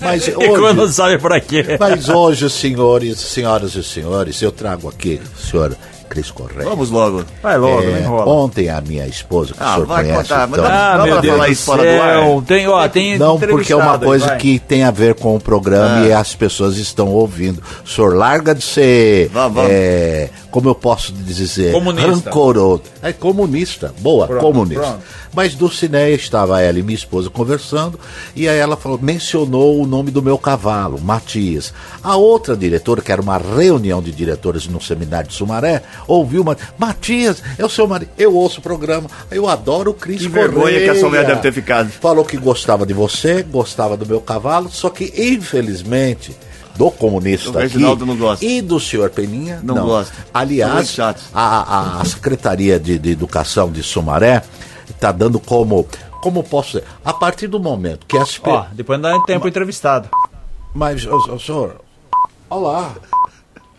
[0.00, 1.76] Mas E quando hoje, sabe pra quê?
[1.78, 5.76] mas hoje, senhores, senhoras e senhores, eu trago aqui, senhor
[6.10, 6.68] Cris Correia.
[6.68, 7.24] Vamos logo.
[7.40, 8.26] Vai logo, É, não enrola.
[8.32, 11.12] ontem a minha esposa, que Ah, o senhor vai conhece, contar, então- Ah, Dá meu
[11.12, 12.42] pra Deus falar do isso fora do ar?
[12.46, 14.36] Tem, ó, tem Não, porque é uma aí, coisa vai.
[14.38, 16.06] que tem a ver com o programa Ah.
[16.08, 17.62] e as pessoas estão ouvindo.
[17.84, 19.62] O senhor larga de ser, Vá, vá.
[19.68, 22.10] é, como eu posso dizer, Comunista.
[22.10, 22.82] rancoroso.
[23.02, 24.82] É comunista, boa, Pronto, comunista.
[24.82, 25.02] pronto.
[25.32, 27.98] Mas do Cineia estava ela e minha esposa conversando
[28.34, 31.72] e aí ela falou, mencionou o nome do meu cavalo, Matias.
[32.02, 36.56] A outra diretora, que era uma reunião de diretores no seminário de Sumaré, ouviu uma,
[36.76, 38.10] Matias, é o seu marido.
[38.18, 41.52] Eu ouço o programa, eu adoro o Cris Que vergonha que essa mulher deve ter
[41.52, 41.90] ficado.
[41.90, 46.34] Falou que gostava de você, gostava do meu cavalo, só que infelizmente
[46.80, 48.44] do comunista O Reginaldo aqui não gosta.
[48.44, 50.14] e do senhor Peninha Não gosta.
[50.14, 54.42] São Aliás, a, a- a Secretaria de, de Educação de Sumaré
[54.88, 55.86] está dando como
[56.22, 59.46] como posso dizer, a partir do momento que as pe- Ó, depois não dá tempo
[59.48, 60.08] entrevistado.
[60.74, 61.76] mas o, o senhor,
[62.48, 62.92] olá,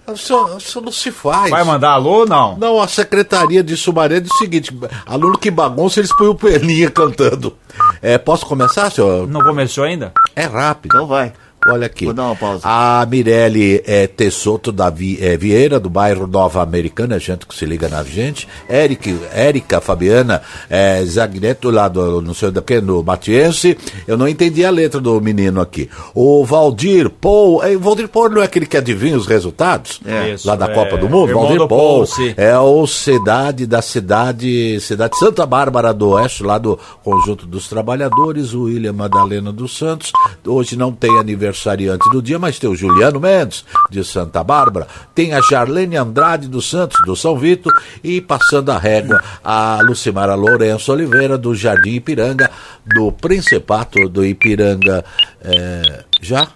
[0.08, 1.52] o senhor, o senhor não se faz.
[1.52, 2.58] Vai mandar alô ou não?
[2.58, 6.90] Não, a secretaria de Sumaré diz o seguinte: aluno que bagunça, eles põem o Peninha
[6.92, 7.56] cantando.
[8.02, 9.28] É, posso começar, senhor?
[9.28, 10.12] Não começou ainda?
[10.36, 10.94] É rápido.
[10.96, 11.34] Então vai.
[11.68, 12.06] Olha aqui.
[12.06, 12.62] Vou dar uma pausa.
[12.64, 17.66] A Mirelle é, Tessoto da Vi- é, Vieira, do bairro Nova Americana, gente que se
[17.66, 18.48] liga na gente.
[18.70, 23.78] Eric, Érica Fabiana é, Zagneto, lá do não sei do que, no Matiense.
[24.08, 25.90] Eu não entendi a letra do menino aqui.
[26.16, 27.64] O Valdir Paul.
[27.64, 30.02] É, Valdir Paul não é aquele que adivinha os resultados?
[30.06, 30.32] É.
[30.32, 31.32] Isso, lá da é, Copa do Mundo?
[31.34, 32.08] Valdir do Paul.
[32.08, 32.34] Paul.
[32.38, 38.54] É o cidade da cidade, cidade Santa Bárbara do Oeste, lá do Conjunto dos Trabalhadores,
[38.54, 40.12] o William Madalena dos Santos.
[40.46, 41.18] Hoje não tem
[41.52, 44.88] aniversariante do dia, mas tem o Juliano Mendes, de Santa Bárbara.
[45.14, 47.70] Tem a Jarlene Andrade dos Santos, do São Vito.
[48.04, 52.50] E passando a régua, a Lucimara Lourenço Oliveira, do Jardim Ipiranga,
[52.86, 55.04] do Principato do Ipiranga.
[55.44, 56.48] É, já?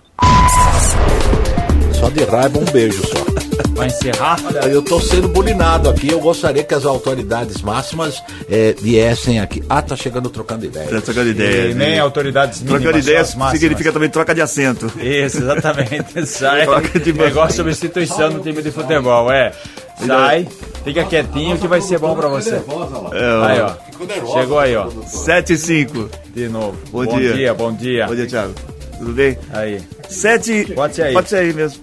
[1.99, 3.34] Só de raiva, um beijo só.
[3.75, 4.37] Vai encerrar?
[4.69, 6.09] Eu estou sendo bulinado aqui.
[6.09, 9.63] Eu gostaria que as autoridades máximas é, viessem aqui.
[9.69, 10.87] Ah, tá chegando trocando ideia.
[10.87, 11.71] Tá trocando ideia.
[11.71, 14.91] E nem autoridades mínimas, Trocando ideias significa também troca de assento.
[14.99, 16.25] Isso, exatamente.
[16.25, 16.65] Sai.
[16.65, 19.51] Troca de Negócio de substituição no time de futebol, é.
[20.05, 20.47] Sai,
[20.83, 22.55] fica quietinho que vai ser bom pra você.
[22.55, 24.39] Aí, ó.
[24.39, 24.89] Chegou aí, ó.
[25.05, 26.09] 7 e 5.
[26.33, 26.77] De novo.
[26.91, 27.33] Bom bom dia.
[27.33, 27.53] dia.
[27.53, 28.07] Bom dia.
[28.07, 28.53] Bom dia, Thiago.
[28.97, 29.37] Tudo bem?
[29.51, 29.81] Aí.
[30.09, 30.73] 7.
[30.75, 31.13] Pode ser aí.
[31.13, 31.81] Pode ser aí mesmo.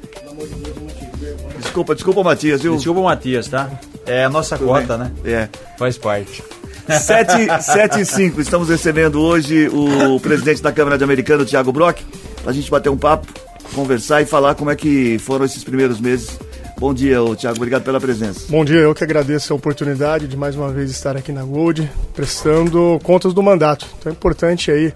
[1.63, 2.77] Desculpa, desculpa, Matias, viu?
[2.77, 3.71] Desculpa o Matias, tá?
[4.05, 5.11] É a nossa cota, né?
[5.25, 5.49] É.
[5.79, 6.43] Faz parte.
[6.89, 8.41] 7, 7 e 5.
[8.41, 12.01] Estamos recebendo hoje o presidente da Câmara de Americana, o Thiago Brock,
[12.43, 13.27] pra gente bater um papo,
[13.75, 16.39] conversar e falar como é que foram esses primeiros meses.
[16.79, 17.57] Bom dia, ô, Thiago.
[17.57, 18.41] Obrigado pela presença.
[18.49, 21.89] Bom dia, eu que agradeço a oportunidade de mais uma vez estar aqui na Gold,
[22.13, 23.87] prestando contas do mandato.
[24.01, 24.93] Então é importante aí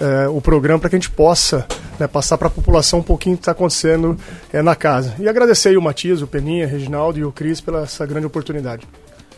[0.00, 1.66] é, o programa para que a gente possa
[1.98, 4.16] né, passar para a população um pouquinho o que está acontecendo
[4.52, 5.14] é, na casa.
[5.18, 8.26] E agradecer aí o Matias, o Peninha, o Reginaldo e o Cris pela essa grande
[8.26, 8.86] oportunidade.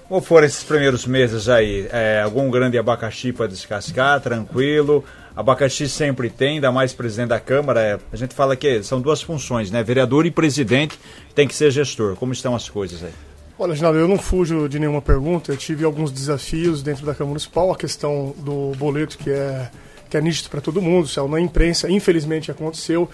[0.08, 1.88] Como foram esses primeiros meses aí?
[1.92, 5.04] É, algum grande abacaxi para descascar, tranquilo?
[5.36, 8.00] Abacaxi sempre tem, ainda mais presidente da Câmara.
[8.12, 9.84] A gente fala que são duas funções, né?
[9.84, 10.98] Vereador e presidente
[11.32, 12.16] tem que ser gestor.
[12.16, 13.12] Como estão as coisas aí?
[13.56, 15.52] Olha, Reginaldo, eu não fujo de nenhuma pergunta.
[15.52, 17.70] Eu tive alguns desafios dentro da Câmara Municipal.
[17.70, 19.70] A questão do boleto, que é,
[20.10, 23.08] que é nítido para todo mundo, saiu na imprensa, infelizmente aconteceu.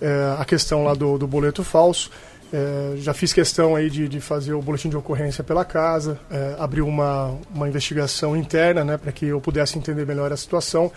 [0.00, 2.10] É, a questão lá do, do boleto falso.
[2.52, 6.54] É, já fiz questão aí de, de, fazer o boletim de ocorrência pela casa, é,
[6.58, 10.92] abrir uma, uma investigação interna né, para que eu pudesse entender melhor a situação.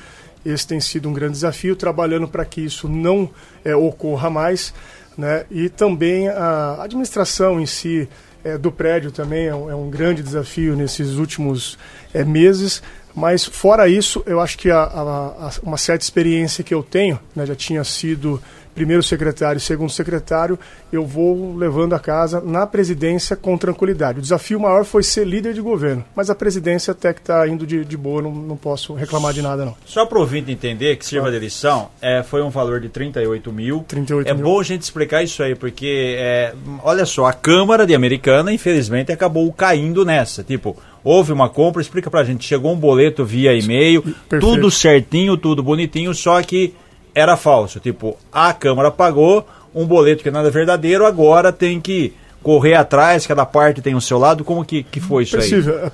[0.46, 3.30] Esse tem sido um grande desafio, trabalhando para que isso não
[3.64, 4.74] é, ocorra mais.
[5.18, 8.08] Né, e também a administração em si
[8.44, 11.78] é, do prédio também é um, é um, grande desafio nesses últimos
[12.14, 12.84] é, meses.
[13.18, 15.02] Mas fora isso, eu acho que a, a,
[15.48, 18.40] a, uma certa experiência que eu tenho, né, já tinha sido
[18.78, 20.60] primeiro secretário e segundo secretário,
[20.94, 24.20] eu vou levando a casa na presidência com tranquilidade.
[24.20, 27.66] O desafio maior foi ser líder de governo, mas a presidência até que está indo
[27.66, 29.76] de, de boa, não, não, posso reclamar de nada não.
[29.84, 33.52] Só para o ouvinte entender que sirva de lição, é, foi um valor de 38
[33.52, 33.84] mil.
[33.88, 34.44] 38 é mil.
[34.44, 39.12] bom a gente explicar isso aí, porque, é, olha só, a Câmara de Americana, infelizmente,
[39.12, 40.44] acabou caindo nessa.
[40.44, 44.04] Tipo, houve uma compra, explica pra gente, chegou um boleto via e-mail,
[44.40, 46.76] tudo certinho, tudo bonitinho, só que
[47.18, 47.80] era falso.
[47.80, 53.26] Tipo, a Câmara pagou um boleto que nada é verdadeiro, agora tem que correr atrás,
[53.26, 54.44] cada parte tem o seu lado.
[54.44, 55.92] Como que, que foi isso aí?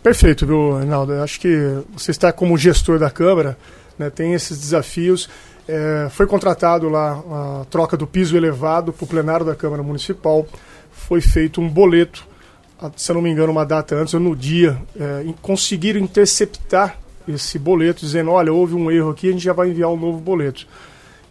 [0.00, 1.12] Perfeito, viu, Reinaldo?
[1.14, 3.58] Acho que você está como gestor da Câmara,
[3.98, 5.28] né, tem esses desafios.
[5.68, 10.46] É, foi contratado lá a troca do piso elevado para o plenário da Câmara Municipal.
[10.92, 12.24] Foi feito um boleto,
[12.96, 14.80] se eu não me engano, uma data antes ou no dia.
[14.98, 16.96] É, conseguiram interceptar
[17.34, 20.18] esse boleto dizendo, olha, houve um erro aqui, a gente já vai enviar um novo
[20.18, 20.66] boleto.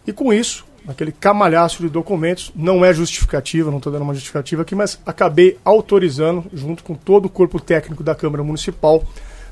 [0.05, 4.62] E com isso, aquele camalhaço de documentos, não é justificativa, não estou dando uma justificativa
[4.62, 9.03] aqui, mas acabei autorizando, junto com todo o corpo técnico da Câmara Municipal,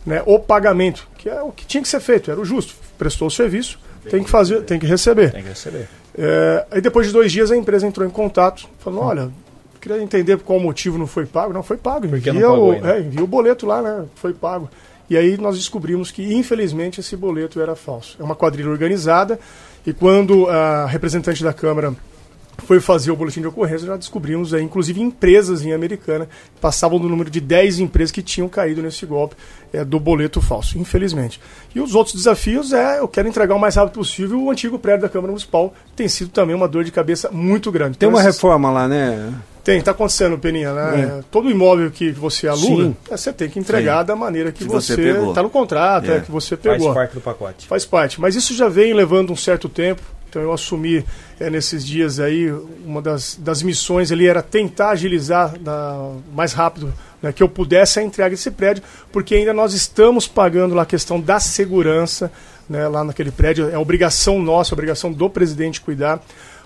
[0.06, 2.74] né, o pagamento, que é o que tinha que ser feito, era o justo.
[2.98, 3.78] Prestou o serviço,
[4.10, 5.32] tem que fazer, tem que receber.
[5.32, 5.88] Tem que receber.
[6.18, 9.32] É, aí depois de dois dias a empresa entrou em contato, falando, olha,
[9.80, 11.54] queria entender qual motivo não foi pago.
[11.54, 14.06] Não foi pago, envia, o, é, envia o boleto lá, né?
[14.16, 14.70] Foi pago.
[15.10, 18.18] E aí nós descobrimos que, infelizmente, esse boleto era falso.
[18.20, 19.40] É uma quadrilha organizada
[19.86, 21.94] e quando a representante da Câmara
[22.66, 26.28] foi fazer o boletim de ocorrência, já descobrimos, aí, inclusive, empresas em Americana
[26.60, 29.36] passavam do número de 10 empresas que tinham caído nesse golpe
[29.72, 31.40] é, do boleto falso, infelizmente.
[31.76, 35.04] E os outros desafios é, eu quero entregar o mais rápido possível o antigo prédio
[35.04, 37.96] da Câmara Municipal, que tem sido também uma dor de cabeça muito grande.
[37.98, 39.32] Tem Então, uma esses- reforma lá, né?
[39.68, 41.24] Tem, tá acontecendo, Peninha, né?
[41.30, 42.96] Todo imóvel que você aluga, Sim.
[43.12, 45.34] é, você tem que entregar da maneira que, Que você você pegou.
[45.34, 46.16] tá no contrato, É.
[46.16, 46.94] é, que você Faz pegou.
[46.94, 47.68] parte do pacote.
[47.68, 48.22] Faz parte.
[48.22, 50.02] Mas isso já vem levando um certo tempo.
[50.30, 51.04] Então eu assumi
[51.38, 52.50] é, nesses dias aí,
[52.86, 58.00] uma das, das missões ali era tentar agilizar da, mais rápido né, que eu pudesse
[58.00, 62.32] a entrega desse prédio, porque ainda nós estamos pagando lá a questão da segurança
[62.70, 63.70] né, lá naquele prédio.
[63.70, 66.22] É obrigação nossa, obrigação do presidente cuidar.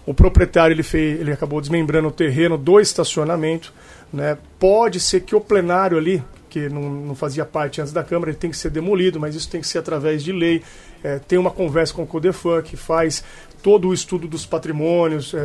[0.06, 3.74] O proprietário ele fez, ele acabou desmembrando o terreno do estacionamento.
[4.12, 4.38] Né?
[4.60, 8.38] Pode ser que o plenário ali, que não, não fazia parte antes da Câmara, ele
[8.38, 10.64] tem que ser demolido, mas isso tem que ser através de lei.
[11.04, 13.24] É, tem uma conversa com o Codefan que faz
[13.62, 15.40] todo o estudo dos patrimônios, é,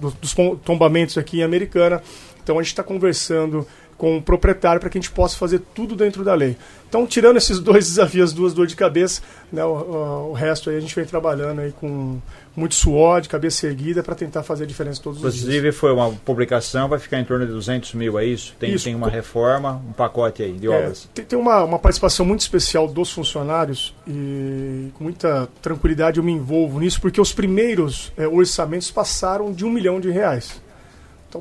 [0.00, 2.02] dos, dos tombamentos aqui em Americana.
[2.42, 3.66] Então a gente está conversando
[3.98, 6.56] com o proprietário para que a gente possa fazer tudo dentro da lei.
[6.88, 10.80] Então, tirando esses dois desafios, duas dores de cabeça, né, o, o- resto aí a
[10.80, 12.18] gente vem trabalhando aí com
[12.54, 15.44] muito suor, de cabeça erguida, para tentar fazer a diferença todos os dias.
[15.44, 18.54] Inclusive foi uma publicação, vai ficar em torno de 200 mil, é isso?
[18.58, 18.84] Tem, Isso.
[18.84, 21.08] tem uma reforma, um pacote aí de É, obras.
[21.14, 26.32] tem tem uma, uma participação muito especial dos funcionários e com muita tranquilidade eu me
[26.32, 30.60] envolvo nisso, porque os primeiros é, orçamentos passaram de um milhão de reais.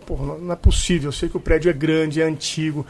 [0.04, 1.10] Então, não é possível.
[1.10, 2.86] Eu sei que o prédio é grande, é antigo.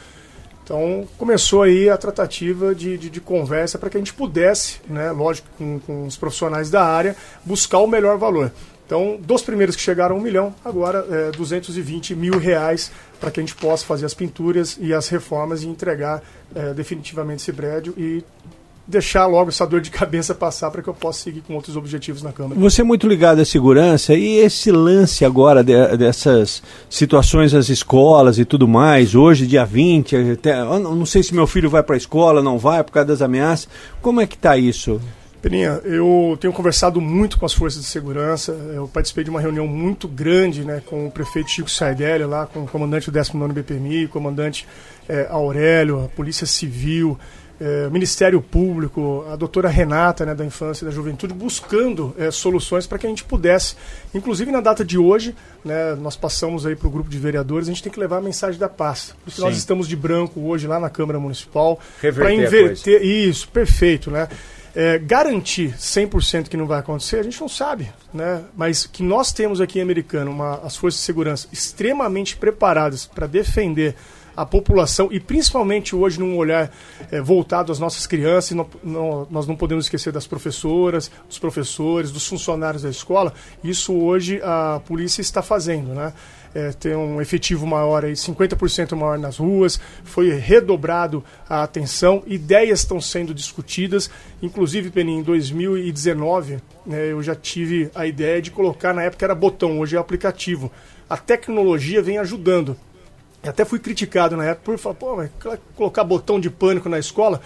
[0.66, 5.12] Então começou aí a tratativa de, de, de conversa para que a gente pudesse, né,
[5.12, 8.52] lógico, com, com, os profissionais da área, buscar o melhor valor.
[8.84, 13.40] Então, dos primeiros que chegaram a um milhão, agora é, 220 mil reais para que
[13.40, 16.24] a gente possa fazer as pinturas e as reformas e entregar
[16.56, 18.24] é, definitivamente esse prédio e
[18.88, 22.22] deixar logo essa dor de cabeça passar para que eu possa seguir com outros objetivos
[22.22, 22.60] na Câmara.
[22.60, 28.38] Você é muito ligado à segurança e esse lance agora de, dessas situações nas escolas
[28.38, 31.98] e tudo mais, hoje, dia 20, até, não sei se meu filho vai para a
[31.98, 33.68] escola, não vai por causa das ameaças.
[34.02, 35.02] Como é que está isso?
[35.46, 38.52] Peninha, eu tenho conversado muito com as forças de segurança.
[38.74, 42.64] Eu participei de uma reunião muito grande né, com o prefeito Chico Sardelli, lá com
[42.64, 44.68] o comandante do 19 BPMI, comandante
[45.08, 47.16] é, Aurélio, a Polícia Civil,
[47.88, 52.86] o Ministério Público, a doutora Renata, né, da Infância e da Juventude, buscando é, soluções
[52.86, 53.76] para que a gente pudesse,
[54.14, 55.34] inclusive na data de hoje,
[55.64, 58.22] né, nós passamos aí para o grupo de vereadores, a gente tem que levar a
[58.22, 59.16] mensagem da paz.
[59.24, 63.04] Por isso nós estamos de branco hoje lá na Câmara Municipal para inverter.
[63.04, 64.28] Isso, perfeito, né?
[64.76, 68.44] É, garantir 100% que não vai acontecer, a gente não sabe, né?
[68.58, 73.26] Mas que nós temos aqui em Americano uma, as forças de segurança extremamente preparadas para
[73.26, 73.96] defender
[74.36, 76.72] a população e principalmente hoje num olhar
[77.12, 82.12] é, voltado às nossas crianças, não, não, nós não podemos esquecer das professoras, dos professores,
[82.12, 83.34] dos funcionários da escola.
[83.64, 86.14] Isso hoje a polícia está fazendo, né?
[86.54, 92.80] É, tem um efetivo maior aí, 50% maior nas ruas, foi redobrado a atenção, ideias
[92.80, 94.10] estão sendo discutidas,
[94.42, 99.36] inclusive, Penin, em 2019, né, eu já tive a ideia de colocar, na época era
[99.36, 100.72] botão, hoje é aplicativo.
[101.10, 102.78] A tecnologia vem ajudando.
[103.50, 107.42] Até fui criticado na época por falar, pô, colocar botão de pânico na escola,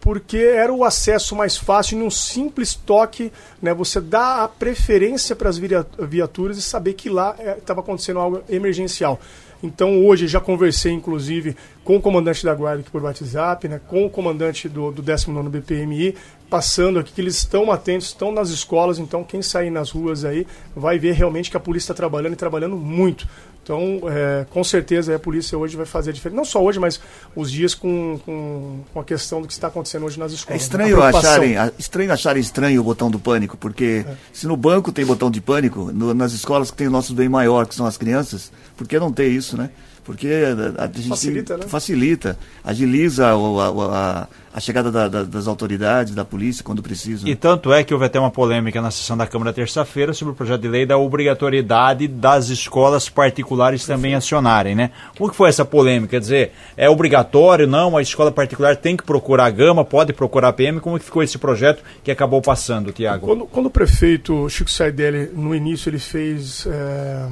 [0.00, 3.32] porque era o acesso mais fácil em um simples toque,
[3.62, 3.72] né?
[3.72, 8.42] Você dá a preferência para as viaturas e saber que lá estava é, acontecendo algo
[8.50, 9.18] emergencial.
[9.62, 14.04] Então hoje já conversei, inclusive, com o comandante da guarda aqui por WhatsApp, né, com
[14.04, 16.14] o comandante do, do 19 BPMI,
[16.50, 20.46] passando aqui que eles estão atentos, estão nas escolas, então quem sair nas ruas aí
[20.76, 23.26] vai ver realmente que a polícia está trabalhando e trabalhando muito.
[23.64, 26.36] Então, é, com certeza a polícia hoje vai fazer a diferença.
[26.36, 27.00] Não só hoje, mas
[27.34, 30.60] os dias com, com, com, a questão do que está acontecendo hoje nas escolas.
[30.60, 34.14] É estranho acharem, estranho acharem estranho o botão do pânico, porque é.
[34.34, 37.28] se no banco tem botão de pânico, no, nas escolas que tem o nosso bem
[37.28, 39.70] maior, que são as crianças, por que não ter isso, né?
[40.04, 41.66] Porque a, a gente facilita, né?
[41.66, 47.28] facilita agiliza a, a, a chegada da, da, das autoridades, da polícia, quando precisa.
[47.28, 50.36] E tanto é que houve até uma polêmica na sessão da Câmara terça-feira sobre o
[50.36, 54.90] projeto de lei da obrigatoriedade das escolas particulares também acionarem, né?
[55.16, 56.10] Como que foi essa polêmica?
[56.10, 57.96] Quer dizer, é obrigatório, não?
[57.96, 60.80] A escola particular tem que procurar a gama, pode procurar a PM?
[60.80, 63.26] Como que ficou esse projeto que acabou passando, Tiago?
[63.26, 66.66] Quando, quando, o prefeito Chico Saidelli, no início, ele fez...
[66.66, 67.26] É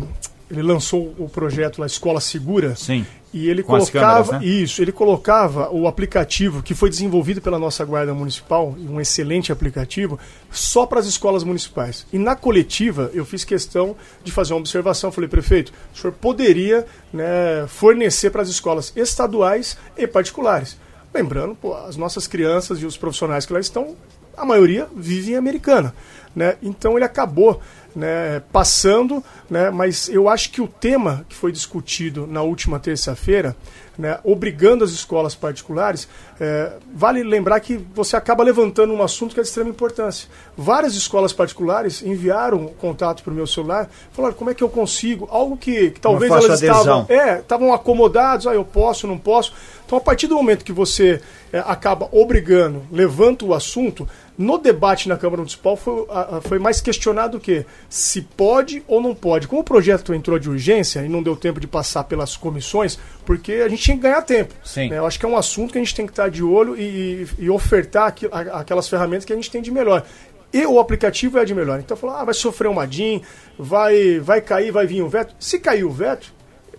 [0.52, 2.76] ele lançou o projeto lá Escola Segura.
[2.76, 3.06] Sim.
[3.32, 4.46] E ele Com colocava câmeras, né?
[4.46, 10.18] isso, ele colocava o aplicativo que foi desenvolvido pela nossa guarda municipal, um excelente aplicativo,
[10.50, 12.06] só para as escolas municipais.
[12.12, 16.84] E na coletiva eu fiz questão de fazer uma observação, falei prefeito, o senhor poderia
[17.10, 20.76] né, fornecer para as escolas estaduais e particulares.
[21.14, 23.96] Lembrando, pô, as nossas crianças e os profissionais que lá estão,
[24.36, 25.94] a maioria vive em Americana,
[26.34, 26.56] né?
[26.62, 27.60] Então ele acabou
[27.94, 33.56] né, passando, né, mas eu acho que o tema que foi discutido na última terça-feira,
[33.98, 36.08] né, obrigando as escolas particulares,
[36.40, 40.28] é, vale lembrar que você acaba levantando um assunto que é de extrema importância.
[40.56, 45.28] Várias escolas particulares enviaram contato para o meu celular, falaram como é que eu consigo,
[45.30, 49.52] algo que, que talvez elas estavam, é, estavam acomodados, ah, eu posso, não posso.
[49.84, 51.20] Então, a partir do momento que você
[51.52, 56.06] é, acaba obrigando, levanta o assunto, no debate na Câmara Municipal foi,
[56.42, 57.66] foi mais questionado o quê?
[57.88, 59.46] Se pode ou não pode.
[59.46, 63.52] Como o projeto entrou de urgência e não deu tempo de passar pelas comissões, porque
[63.52, 64.54] a gente tinha que ganhar tempo.
[64.64, 64.88] Sim.
[64.88, 64.98] Né?
[64.98, 67.26] Eu acho que é um assunto que a gente tem que estar de olho e,
[67.38, 70.04] e ofertar aqu, aquelas ferramentas que a gente tem de melhor
[70.52, 71.80] e o aplicativo é de melhor.
[71.80, 73.22] Então falou, ah, vai sofrer um DIN,
[73.58, 75.34] vai, vai cair, vai vir um veto.
[75.40, 76.32] Se cair o veto,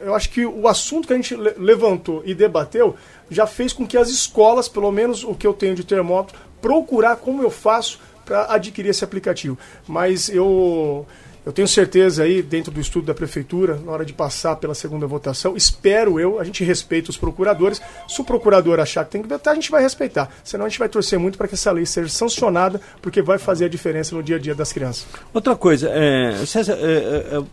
[0.04, 2.96] eu acho que o assunto que a gente levantou e debateu
[3.30, 7.16] já fez com que as escolas, pelo menos o que eu tenho de termômetro, procurar
[7.16, 9.58] como eu faço para adquirir esse aplicativo.
[9.88, 11.06] Mas eu
[11.46, 15.06] eu tenho certeza aí, dentro do estudo da prefeitura, na hora de passar pela segunda
[15.06, 17.82] votação, espero eu, a gente respeita os procuradores.
[18.08, 20.30] Se o procurador achar que tem que vetar, a gente vai respeitar.
[20.42, 23.66] Senão a gente vai torcer muito para que essa lei seja sancionada, porque vai fazer
[23.66, 25.06] a diferença no dia a dia das crianças.
[25.34, 27.44] Outra coisa, é, César, é, é,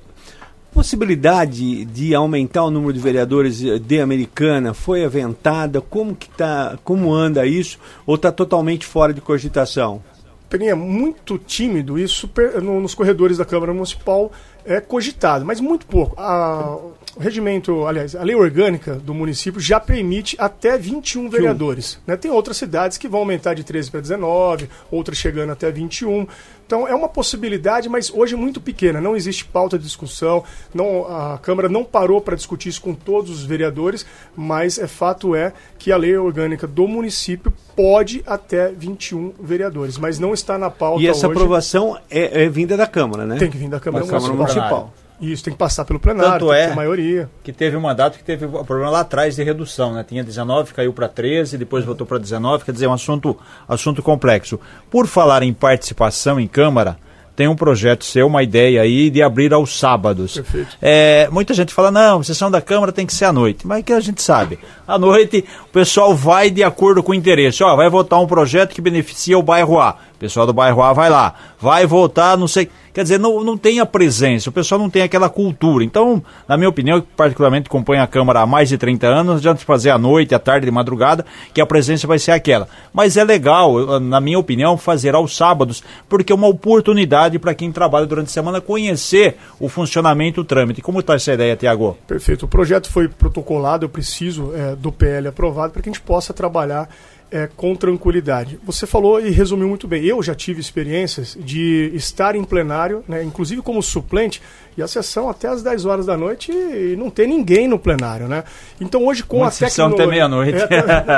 [0.80, 5.78] possibilidade de aumentar o número de vereadores de Americana foi aventada?
[5.78, 7.78] Como que tá, como anda isso?
[8.06, 10.02] Ou está totalmente fora de cogitação?
[10.48, 12.30] Peninha, muito tímido isso
[12.62, 14.32] nos corredores da Câmara Municipal.
[14.64, 16.18] é cogitado, mas muito pouco.
[16.18, 16.76] A,
[17.14, 21.98] o regimento, aliás, a lei orgânica do município já permite até 21 vereadores.
[22.06, 22.16] Né?
[22.16, 26.26] Tem outras cidades que vão aumentar de 13 para 19, outras chegando até 21.
[26.70, 29.00] Então é uma possibilidade, mas hoje muito pequena.
[29.00, 30.44] Não existe pauta de discussão.
[30.72, 34.06] Não, a Câmara não parou para discutir isso com todos os vereadores,
[34.36, 40.20] mas é fato é que a lei orgânica do município pode até 21 vereadores, mas
[40.20, 41.36] não está na pauta E essa hoje.
[41.36, 43.36] aprovação é, é vinda da Câmara, né?
[43.36, 44.94] Tem que vir da Câmara, Câmara Municipal.
[45.20, 47.28] Isso, tem que passar pelo plenário, Tanto é maioria.
[47.42, 50.04] que teve um mandato que teve o problema lá atrás de redução, né?
[50.06, 53.36] Tinha 19, caiu para 13, depois voltou para 19, quer dizer, é um assunto,
[53.68, 54.58] assunto complexo.
[54.90, 56.96] Por falar em participação em Câmara,
[57.36, 60.34] tem um projeto seu, uma ideia aí de abrir aos sábados.
[60.34, 60.76] Perfeito.
[60.82, 63.66] É, muita gente fala, não, sessão da Câmara tem que ser à noite.
[63.66, 64.58] Mas que a gente sabe.
[64.86, 67.62] À noite o pessoal vai de acordo com o interesse.
[67.62, 69.96] Ó, vai votar um projeto que beneficia o bairro A.
[70.14, 71.34] O pessoal do bairro A vai lá.
[71.58, 72.68] Vai votar, não sei.
[72.92, 75.84] Quer dizer, não, não tem a presença, o pessoal não tem aquela cultura.
[75.84, 79.34] Então, na minha opinião, eu particularmente acompanho a Câmara há mais de 30 anos, não
[79.36, 81.24] adianta fazer à noite, à tarde, de madrugada,
[81.54, 82.68] que a presença vai ser aquela.
[82.92, 87.70] Mas é legal, na minha opinião, fazer aos sábados, porque é uma oportunidade para quem
[87.70, 90.82] trabalha durante a semana conhecer o funcionamento, o trâmite.
[90.82, 91.96] Como está essa ideia, Tiago?
[92.06, 92.44] Perfeito.
[92.44, 96.32] O projeto foi protocolado, eu preciso é, do PL aprovado para que a gente possa
[96.32, 96.88] trabalhar
[97.30, 98.58] é, com tranquilidade.
[98.64, 100.04] Você falou e resumiu muito bem.
[100.04, 104.42] Eu já tive experiências de estar em plenário, né, inclusive como suplente,
[104.80, 108.26] e a sessão até às 10 horas da noite e não tem ninguém no plenário,
[108.26, 108.44] né?
[108.80, 110.24] Então hoje com Uma a sessão tecnologia...
[110.24, 110.74] até meia-noite.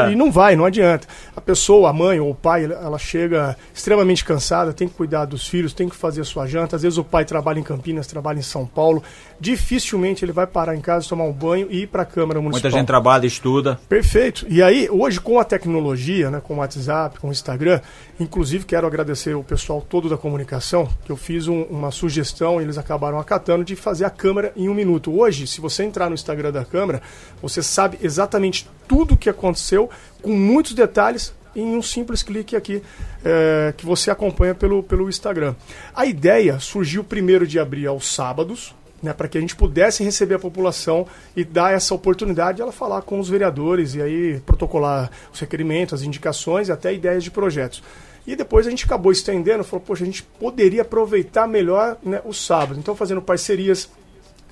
[0.08, 1.06] É, e não vai, não adianta.
[1.34, 5.46] A pessoa, a mãe ou o pai, ela chega extremamente cansada, tem que cuidar dos
[5.46, 6.76] filhos, tem que fazer a sua janta.
[6.76, 9.02] Às vezes o pai trabalha em Campinas, trabalha em São Paulo.
[9.38, 12.70] Dificilmente ele vai parar em casa, tomar um banho e ir para a Câmara Municipal.
[12.70, 13.78] Muita gente trabalha, estuda.
[13.88, 14.46] Perfeito.
[14.48, 17.80] E aí, hoje, com a tecnologia, né, com o WhatsApp, com o Instagram,
[18.18, 22.64] inclusive quero agradecer o pessoal todo da comunicação, que eu fiz um- uma sugestão e
[22.64, 25.12] eles acabaram acatando de fazer a câmera em um minuto.
[25.12, 27.02] Hoje, se você entrar no Instagram da câmera,
[27.40, 29.90] você sabe exatamente tudo o que aconteceu,
[30.22, 32.82] com muitos detalhes, em um simples clique aqui
[33.24, 35.54] é, que você acompanha pelo, pelo Instagram.
[35.94, 40.36] A ideia surgiu primeiro de abrir aos sábados, né, para que a gente pudesse receber
[40.36, 45.10] a população e dar essa oportunidade de ela falar com os vereadores e aí protocolar
[45.32, 47.82] os requerimentos, as indicações e até ideias de projetos.
[48.26, 52.32] E depois a gente acabou estendendo, falou, poxa, a gente poderia aproveitar melhor né, o
[52.32, 52.78] sábado.
[52.78, 53.88] Então, fazendo parcerias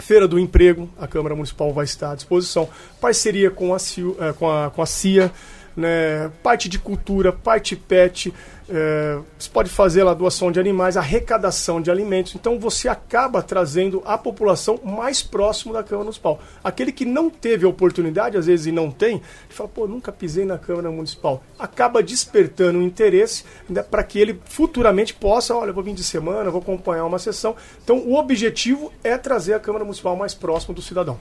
[0.01, 2.68] Feira do Emprego, a Câmara Municipal vai estar à disposição.
[3.01, 5.31] Parceria com a, eh, com a, com a CIA,
[5.77, 8.33] né, parte de cultura, parte pet.
[8.71, 12.37] Eh, você pode fazer lá doação de animais, arrecadação de alimentos.
[12.37, 16.41] Então você acaba trazendo a população mais próximo da Câmara Municipal.
[16.62, 20.45] Aquele que não teve oportunidade, às vezes, e não tem, ele fala, pô, nunca pisei
[20.45, 21.43] na Câmara Municipal.
[21.59, 26.51] Acaba despertando o interesse né, para que ele futuramente possa, olha, vou vir de semana,
[26.51, 27.57] vou acompanhar uma sessão.
[27.83, 31.18] Então o objetivo é trazer a Câmara Municipal mais próximo do cidadão.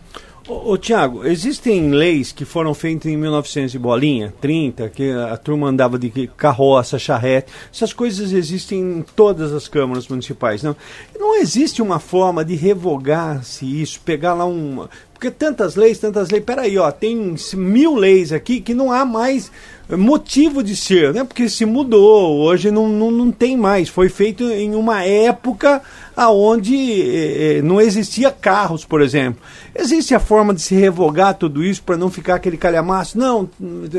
[0.47, 5.38] Ô, ô Tiago, existem leis que foram feitas em 1900 e bolinha, 30, que a
[5.38, 7.39] turma andava de carroça, charrete.
[7.74, 10.76] Essas coisas existem em todas as câmaras municipais, não?
[11.18, 14.88] Não existe uma forma de revogar-se isso, pegar lá um...
[15.14, 16.44] Porque tantas leis, tantas leis...
[16.44, 19.52] Peraí, ó, tem mil leis aqui que não há mais
[19.98, 21.24] motivo de ser, né?
[21.24, 23.90] Porque se mudou, hoje não, não, não tem mais.
[23.90, 25.82] Foi feito em uma época
[26.16, 29.42] aonde eh, eh, não existia carros, por exemplo.
[29.74, 33.18] Existe a forma de se revogar tudo isso para não ficar aquele calhamaço?
[33.18, 33.50] Não.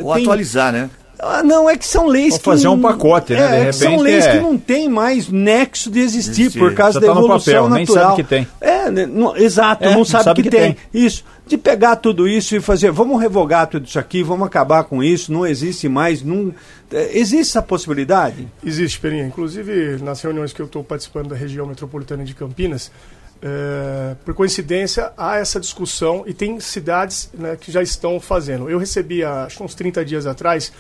[0.03, 0.91] Ou atualizar, né?
[1.23, 2.45] Ah, não, é que são leis Ou que.
[2.45, 3.39] fazer não- um pacote, né?
[3.41, 6.59] É, De que são repente leis é- que não tem mais nexo de existir Existir.
[6.59, 8.05] por causa Já da tá no evolução papel, nem natural.
[8.11, 8.49] sabe que tem.
[8.61, 10.73] É, né, não- exato, É, não sabe, que, tem.
[10.75, 10.77] tem.
[10.95, 11.25] Isso.
[11.47, 15.33] De pegar tudo isso e fazer, vamos revogar tudo isso aqui, vamos acabar com isso,
[15.33, 16.23] não existe mais.
[16.23, 16.55] Não,
[16.93, 18.49] é, existe essa possibilidade?
[18.65, 19.25] Existe, Perinha.
[19.27, 22.91] Inclusive, nas reuniões que eu estou participando da região metropolitana de Campinas,
[23.43, 28.69] é, por coincidência, há essa discussão e tem cidades né, que já estão fazendo.
[28.71, 30.73] Eu recebi, há, acho que uns 30 dias atrás,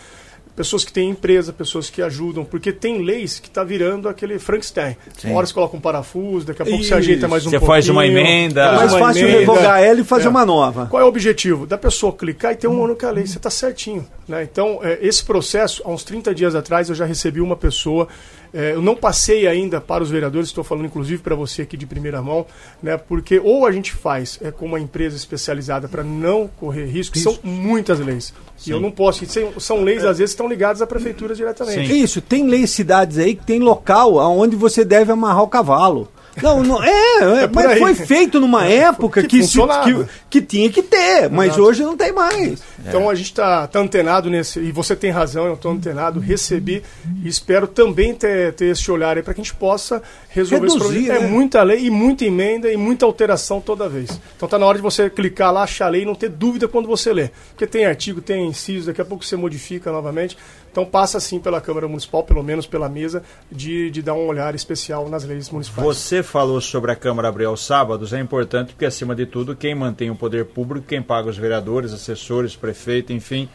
[0.61, 4.95] pessoas que têm empresa, pessoas que ajudam, porque tem leis que está virando aquele Frankenstein.
[5.25, 7.67] Uma hora você coloca um parafuso, daqui a pouco você ajeita mais um Você pouquinho.
[7.77, 8.61] faz uma emenda.
[8.63, 9.39] É mais fácil emenda.
[9.41, 10.29] revogar ela e fazer É.
[10.29, 10.85] uma nova.
[10.85, 11.67] Qual é o objetivo?
[11.67, 13.27] Da pessoa clicar e ter uma única lei.
[13.27, 14.07] Você está certinho.
[14.29, 14.43] Né?
[14.43, 18.07] Então, é, esse processo, há uns 30 dias atrás, eu já recebi uma pessoa.
[18.53, 21.86] É, eu não passei ainda para os vereadores, estou falando inclusive para você aqui de
[21.86, 22.46] primeira mão,
[22.82, 22.96] né?
[22.96, 27.38] porque ou a gente faz é, com uma empresa especializada para não correr risco, são
[27.42, 28.34] muitas leis.
[28.66, 29.24] E eu não posso.
[29.59, 31.98] São, leis, às vezes, que estão ligadas à prefeitura diretamente.
[31.98, 36.09] Isso, tem leis cidades aí que tem local onde você deve amarrar o cavalo.
[36.43, 40.41] Não, não é, é, por mas foi feito numa época que que, se- que, que
[40.43, 41.62] tinha que ter, mas Exato.
[41.62, 42.62] hoje não tem mais.
[42.87, 46.83] Então a gente está tá antenado nesse, e você tem razão, eu estou antenado, recebi
[47.24, 50.78] e espero também ter, ter esse olhar aí para que a gente possa resolver esse
[50.78, 51.20] Reduzir, problema.
[51.20, 51.26] né?
[51.26, 54.11] É muita lei e muita emenda e muita alteração toda vez.
[54.37, 56.68] Então tá na hora de você clicar lá, achar a lei e não ter dúvida
[56.68, 57.31] quando você lê.
[57.51, 60.39] Porque tem artigo, tem inciso, daqui a pouco você modifica novamente.
[60.71, 64.55] Então passa sim pela Câmara Municipal, pelo menos pela mesa, de, de dar um olhar
[64.55, 65.85] especial nas leis municipais.
[65.85, 69.75] Você falou sobre a Câmara abrir aos sábados, é importante porque, acima de tudo, quem
[69.75, 73.49] mantém o poder público, quem paga os vereadores, assessores, prefeito, enfim,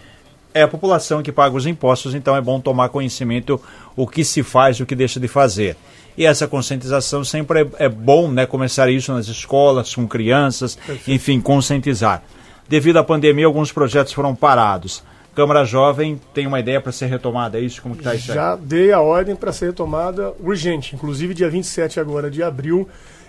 [0.54, 3.62] é a população que paga os impostos, então é bom tomar conhecimento
[3.96, 5.76] o que se faz e o que deixa de fazer.
[6.18, 8.46] E essa conscientização sempre é, é bom, né?
[8.46, 12.24] Começar isso nas escolas, com crianças, enfim, conscientizar.
[12.70, 15.04] Devido à pandemia, alguns projetos foram parados.
[15.36, 17.82] Câmara Jovem tem uma ideia para ser retomada, é isso?
[17.82, 18.34] Como está isso?
[18.34, 20.96] Já dei a ordem para ser retomada urgente.
[20.96, 22.88] Inclusive, dia 27 agora de abril,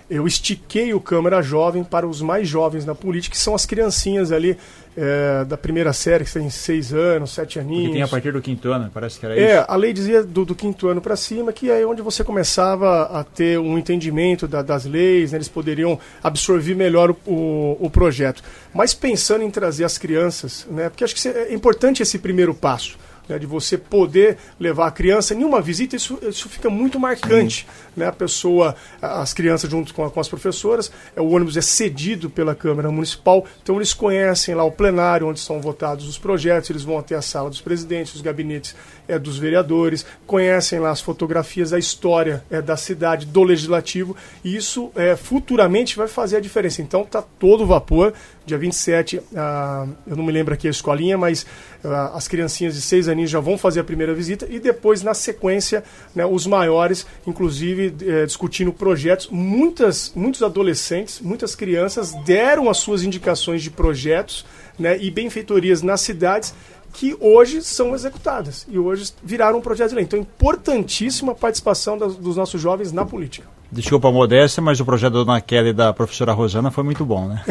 [0.09, 4.31] eu estiquei o Câmara Jovem para os mais jovens na política, que são as criancinhas
[4.31, 4.57] ali
[4.97, 7.87] eh, da primeira série, que tem seis anos, sete aninhos.
[7.87, 9.65] Que tem a partir do quinto ano, parece que era É, isso.
[9.67, 13.23] a lei dizia do, do quinto ano para cima, que é onde você começava a
[13.23, 18.41] ter um entendimento da- das leis, né, eles poderiam absorver melhor o, o, o projeto.
[18.73, 22.97] Mas pensando em trazer as crianças, né, porque acho que é importante esse primeiro passo.
[23.27, 27.67] Né, de você poder levar a criança em uma visita, isso, isso fica muito marcante.
[27.95, 32.29] Né, a pessoa, as crianças junto com, com as professoras, é, o ônibus é cedido
[32.29, 36.83] pela Câmara Municipal, então eles conhecem lá o plenário onde são votados os projetos, eles
[36.83, 38.75] vão até a sala dos presidentes, os gabinetes
[39.07, 44.55] é, dos vereadores, conhecem lá as fotografias, a história é, da cidade, do legislativo, e
[44.55, 46.81] isso é, futuramente vai fazer a diferença.
[46.81, 48.13] Então tá todo vapor.
[48.45, 51.45] Dia 27, ah, eu não me lembro aqui a escolinha, mas
[51.83, 55.13] ah, as criancinhas de seis aninhos já vão fazer a primeira visita e depois, na
[55.13, 55.83] sequência,
[56.15, 59.27] né, os maiores, inclusive eh, discutindo projetos.
[59.29, 64.45] Muitas, muitos adolescentes, muitas crianças deram as suas indicações de projetos
[64.79, 66.53] né, e benfeitorias nas cidades
[66.99, 70.03] que hoje são executadas e hoje viraram um projeto de lei.
[70.03, 73.45] Então, importantíssima a participação das- dos nossos jovens na política.
[73.71, 77.05] Desculpa a modéstia, mas o projeto da Dona Kelly e da professora Rosana foi muito
[77.05, 77.43] bom, né?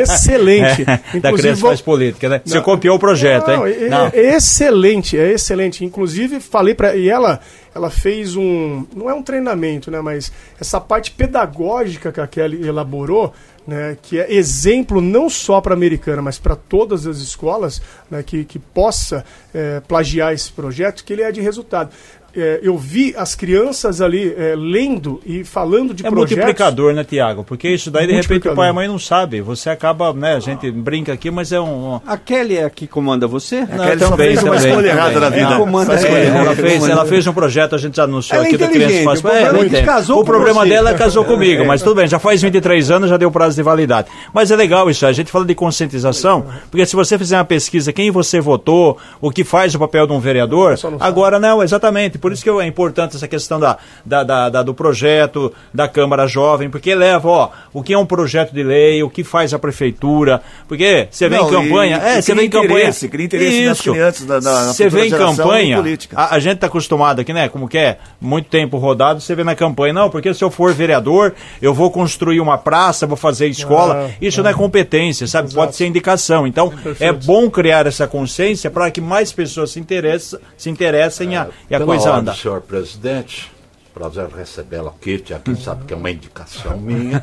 [0.00, 0.84] Excelente.
[0.86, 2.40] da Inclusive, criança faz política, né?
[2.44, 2.62] Você Não.
[2.62, 3.74] copiou o projeto, Não, hein?
[3.80, 4.06] é, Não.
[4.06, 5.84] é excelente, é excelente.
[5.84, 7.40] Inclusive, falei para e ela,
[7.74, 12.66] ela fez um, não é um treinamento, né, mas essa parte pedagógica que a Kelly
[12.66, 13.32] elaborou,
[13.70, 18.20] né, que é exemplo não só para a americana, mas para todas as escolas, né,
[18.20, 21.92] que, que possa é, plagiar esse projeto, que ele é de resultado.
[22.36, 26.36] É, eu vi as crianças ali é, lendo e falando de É projetos.
[26.36, 27.42] multiplicador, né, Tiago?
[27.44, 29.40] Porque isso daí, de repente, o pai e a mãe não sabe.
[29.40, 31.94] Você acaba, né, a gente brinca aqui, mas é um...
[31.96, 33.60] um- A Kelly é a que comanda você?
[33.62, 35.50] Não, Kelly só fez uma escolha errada na vida.
[35.50, 36.38] Não, Comanda é, ela.
[36.38, 37.06] ela, fez, ela ela.
[37.06, 39.76] fez um projeto, a gente já anunciou Ela é aqui do Criança Faz o problema
[39.76, 40.68] É, é casou O problema você.
[40.68, 43.62] dela é casou comigo, mas tudo bem, já faz 23 anos, já deu prazo de
[43.62, 44.08] validade.
[44.32, 47.92] Mas é legal isso, a gente fala de conscientização, porque se você fizer uma pesquisa,
[47.92, 52.18] quem você votou, o que faz o papel de um vereador, agora não, exatamente.
[52.20, 56.26] Por isso que é importante essa questão da, da, da- da- do projeto, da Câmara
[56.26, 59.58] Jovem, porque leva, ó, o que é um projeto de lei, o que faz a
[59.58, 62.92] prefeitura, porque você vem Não, em campanha, e- é, e você vem em campanha.
[63.10, 63.92] cria interesse nas Isso.
[63.92, 65.82] crianças, na- na- na Você vem em campanha,
[66.14, 67.48] a, a gente está acostumado aqui, né?
[67.48, 67.98] Como que é?
[68.20, 69.92] Muito tempo rodado, você vê na campanha.
[69.92, 74.08] Não, porque se eu for vereador, eu vou construir uma praça, vou fazer escola.
[74.10, 75.52] Ah, Isso não é competência, sabe?
[75.52, 76.46] Pode ser indicação.
[76.46, 81.36] Então, é bom criar essa consciência para que mais pessoas se interessem, se interessem e
[81.36, 82.34] a, e a coisa anda.
[82.34, 83.50] senhor presidente,
[83.92, 87.22] prazer recebê-la aqui, aqui sabe que é uma indicação minha.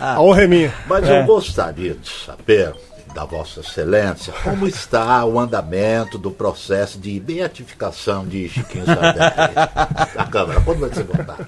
[0.00, 0.74] A honra é minha.
[0.86, 2.74] Mas eu gostaria de saber
[3.14, 9.54] da Vossa Excelência como está o andamento do processo de beatificação de Chiquinho Sardelli
[10.16, 10.60] da Câmara.
[10.62, 11.46] Quando vai ser votado?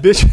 [0.00, 0.26] Deixa...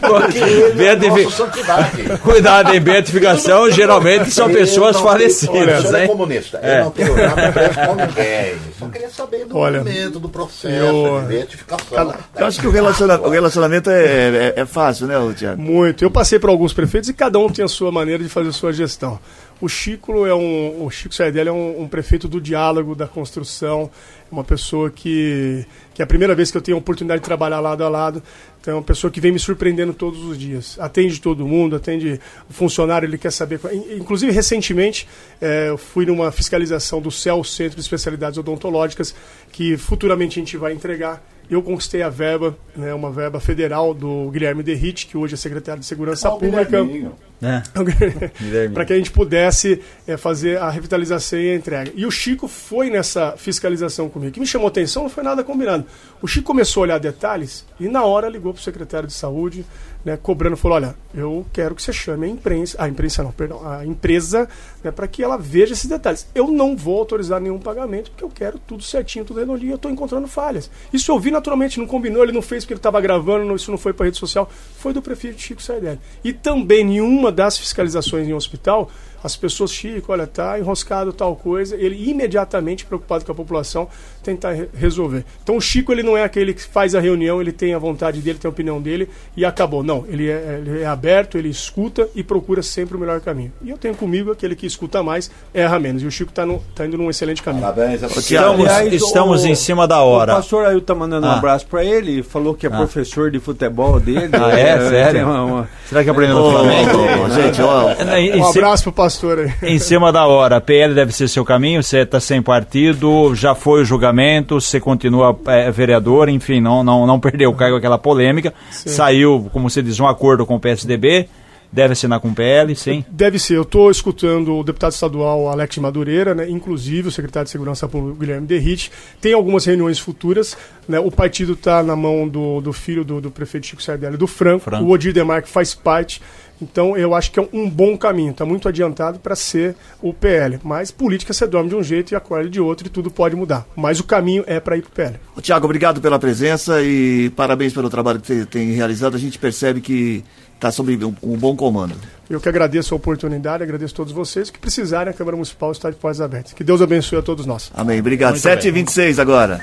[0.00, 2.18] Porque ele é Beatifi-.
[2.22, 6.08] Cuidado em beatificação, geralmente são pessoas tem- falecidas, Olha, é hein?
[6.08, 6.58] comunista.
[6.62, 6.80] É.
[6.80, 8.54] Eu não tenho nada preso com ninguém.
[8.78, 12.14] Só queria saber do Olha, andamento, do processo eu- de beatificação.
[12.36, 15.60] Eu acho que o, relaciona- o relacionamento é, é, é fácil, né, Tiago?
[15.60, 16.02] Muito.
[16.04, 18.52] Eu passei por alguns prefeitos e cada um tem a sua maneira de fazer a
[18.52, 19.18] sua gestão.
[19.60, 23.90] O Chico é um, o Chico Sardelli é um, um prefeito do diálogo, da construção,
[24.30, 27.60] uma pessoa que, que é a primeira vez que eu tenho a oportunidade de trabalhar
[27.60, 28.22] lado a lado.
[28.60, 30.76] Então é uma pessoa que vem me surpreendendo todos os dias.
[30.78, 33.58] Atende todo mundo, atende o funcionário, ele quer saber.
[33.96, 35.08] Inclusive, recentemente,
[35.40, 39.14] eh, eu fui numa fiscalização do CEL, Centro de Especialidades Odontológicas,
[39.52, 41.22] que futuramente a gente vai entregar.
[41.48, 45.78] eu conquistei a verba, né, uma verba federal do Guilherme Derrite, que hoje é secretário
[45.80, 46.64] de Segurança Ó, o Pública.
[46.82, 47.14] Guilherminho.
[47.46, 48.68] É.
[48.68, 51.92] para que a gente pudesse é, fazer a revitalização e a entrega.
[51.94, 54.30] E o Chico foi nessa fiscalização comigo.
[54.30, 55.84] O que me chamou atenção não foi nada combinado.
[56.22, 59.64] O Chico começou a olhar detalhes e na hora ligou para o secretário de saúde,
[60.06, 63.66] né, cobrando, falou: olha, eu quero que você chame a imprensa, a imprensa não, perdão,
[63.68, 64.48] a empresa,
[64.82, 66.28] né, para que ela veja esses detalhes.
[66.32, 69.72] Eu não vou autorizar nenhum pagamento porque eu quero tudo certinho, tudo redondinho.
[69.72, 70.70] Eu estou encontrando falhas.
[70.92, 73.78] Isso eu vi naturalmente, não combinou, ele não fez porque ele estava gravando, isso não
[73.78, 75.98] foi para rede social, foi do prefeito Chico Sardelli.
[76.22, 78.90] E também nenhuma das fiscalizações em um hospital,
[79.26, 83.88] as pessoas, Chico, olha, tá enroscado tal coisa, ele imediatamente preocupado com a população
[84.22, 85.24] tentar re- resolver.
[85.42, 88.20] Então o Chico ele não é aquele que faz a reunião, ele tem a vontade
[88.20, 89.82] dele, tem a opinião dele e acabou.
[89.82, 93.52] Não, ele é, ele é aberto, ele escuta e procura sempre o melhor caminho.
[93.62, 96.02] E eu tenho comigo aquele que escuta mais, erra menos.
[96.02, 97.62] E o Chico está tá indo num excelente caminho.
[97.62, 98.22] Parabéns a você.
[98.28, 100.32] Tiago, Estamos, estamos em cima da hora.
[100.32, 101.36] O pastor Ailton tá mandando um Ah.
[101.38, 102.76] abraço pra ele, falou que é Ah.
[102.76, 104.30] professor de futebol dele.
[104.32, 104.78] Ah, é?
[104.88, 105.12] Sério?
[105.12, 107.30] tem uma- uma- Será que aprendeu no Flamengo?
[107.34, 109.52] gente, ó, Em- em Um abraço pro pastor aí.
[109.62, 113.82] Em cima da hora, PL deve ser seu caminho, você está sem partido, já foi
[113.82, 118.52] o julgamento, você continua é, vereador, enfim, não, não, não perdeu o cargo aquela polêmica.
[118.70, 121.28] Saiu, como você diz, um acordo com o PSDB,
[121.72, 123.04] deve assinar com o PL, sim.
[123.08, 123.56] Deve ser.
[123.56, 128.18] Eu estou escutando o deputado estadual Alex Madureira, né, inclusive o secretário de Segurança Pública
[128.18, 128.90] Guilherme Derrite.
[129.20, 130.56] Tem algumas reuniões futuras.
[130.88, 134.26] Né, o partido está na mão do, do filho do, do prefeito Chico Sardelli, do
[134.26, 134.64] Franco.
[134.64, 134.84] Franco.
[134.84, 136.22] O Odir Demarque faz parte.
[136.60, 138.30] Então eu acho que é um bom caminho.
[138.30, 140.58] Está muito adiantado para ser o PL.
[140.62, 143.66] Mas política você dorme de um jeito e acorda de outro e tudo pode mudar.
[143.76, 145.16] Mas o caminho é para ir para o PL.
[145.40, 149.16] Tiago, obrigado pela presença e parabéns pelo trabalho que você tem realizado.
[149.16, 150.24] A gente percebe que
[150.56, 151.94] está sob um, um bom comando.
[152.28, 154.48] Eu que agradeço a oportunidade, agradeço a todos vocês.
[154.48, 156.52] O que precisarem, a Câmara Municipal está de portas abertas.
[156.52, 157.70] Que Deus abençoe a todos nós.
[157.74, 158.00] Amém.
[158.00, 158.32] Obrigado.
[158.32, 159.60] Muito 7h26 agora.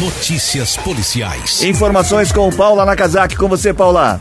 [0.00, 1.62] Notícias policiais.
[1.62, 3.36] Informações com Paula Nakazaki.
[3.36, 4.20] Com você, Paula.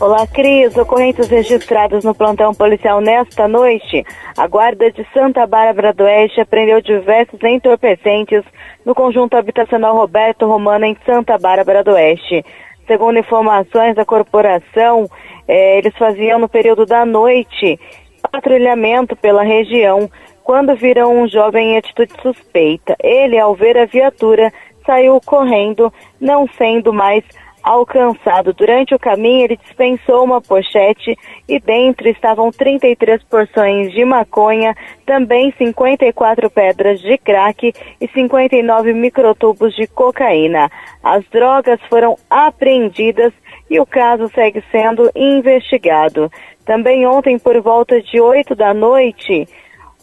[0.00, 0.74] Olá, Cris.
[0.78, 4.02] Ocorrências registradas no plantão policial nesta noite.
[4.34, 8.42] A Guarda de Santa Bárbara do Oeste apreendeu diversos entorpecentes
[8.82, 12.42] no conjunto habitacional Roberto Romano, em Santa Bárbara do Oeste.
[12.86, 15.06] Segundo informações da corporação,
[15.46, 17.78] eh, eles faziam no período da noite
[18.32, 20.10] patrulhamento pela região
[20.42, 22.96] quando viram um jovem em atitude suspeita.
[23.02, 24.50] Ele, ao ver a viatura,
[24.86, 27.22] saiu correndo, não sendo mais
[27.62, 28.52] alcançado.
[28.52, 31.16] Durante o caminho, ele dispensou uma pochete
[31.48, 34.74] e dentro estavam 33 porções de maconha,
[35.06, 40.70] também 54 pedras de crack e 59 microtubos de cocaína.
[41.02, 43.32] As drogas foram apreendidas
[43.68, 46.30] e o caso segue sendo investigado.
[46.64, 49.48] Também ontem, por volta de 8 da noite,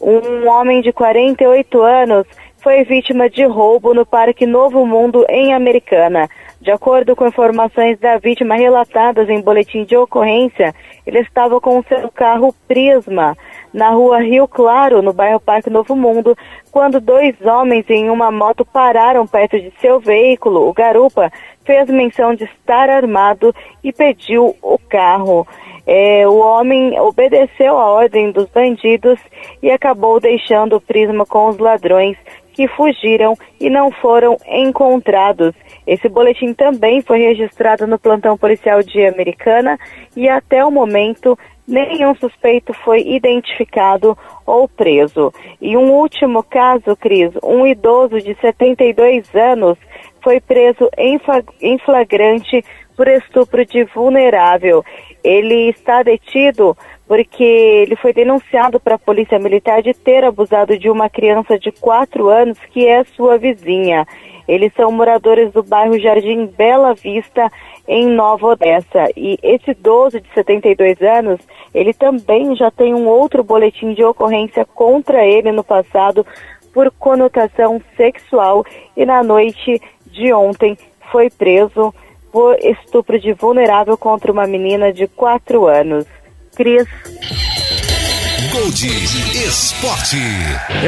[0.00, 2.26] um homem de 48 anos
[2.62, 6.28] foi vítima de roubo no Parque Novo Mundo, em Americana.
[6.60, 10.74] De acordo com informações da vítima relatadas em boletim de ocorrência,
[11.06, 13.36] ele estava com seu carro Prisma
[13.72, 16.36] na rua Rio Claro, no bairro Parque Novo Mundo,
[16.72, 20.68] quando dois homens em uma moto pararam perto de seu veículo.
[20.68, 21.30] O garupa
[21.64, 23.54] fez menção de estar armado
[23.84, 25.46] e pediu o carro.
[25.86, 29.20] É, o homem obedeceu a ordem dos bandidos
[29.62, 32.16] e acabou deixando o Prisma com os ladrões
[32.58, 35.54] que fugiram e não foram encontrados.
[35.86, 39.78] Esse boletim também foi registrado no plantão policial de Americana
[40.16, 41.38] e até o momento
[41.68, 45.32] nenhum suspeito foi identificado ou preso.
[45.60, 49.78] E um último caso, Cris, um idoso de 72 anos
[50.20, 52.64] foi preso em flagrante
[52.96, 54.84] por estupro de vulnerável.
[55.22, 56.76] Ele está detido
[57.08, 61.72] porque ele foi denunciado para a Polícia Militar de ter abusado de uma criança de
[61.72, 64.06] 4 anos que é sua vizinha.
[64.46, 67.50] Eles são moradores do bairro Jardim Bela Vista,
[67.86, 69.10] em Nova Odessa.
[69.16, 71.40] E esse idoso de 72 anos,
[71.74, 76.26] ele também já tem um outro boletim de ocorrência contra ele no passado
[76.72, 80.76] por conotação sexual e na noite de ontem
[81.10, 81.94] foi preso
[82.30, 86.06] por estupro de vulnerável contra uma menina de 4 anos.
[86.58, 86.88] Cris.
[88.50, 88.86] Gold
[89.46, 90.16] Esporte.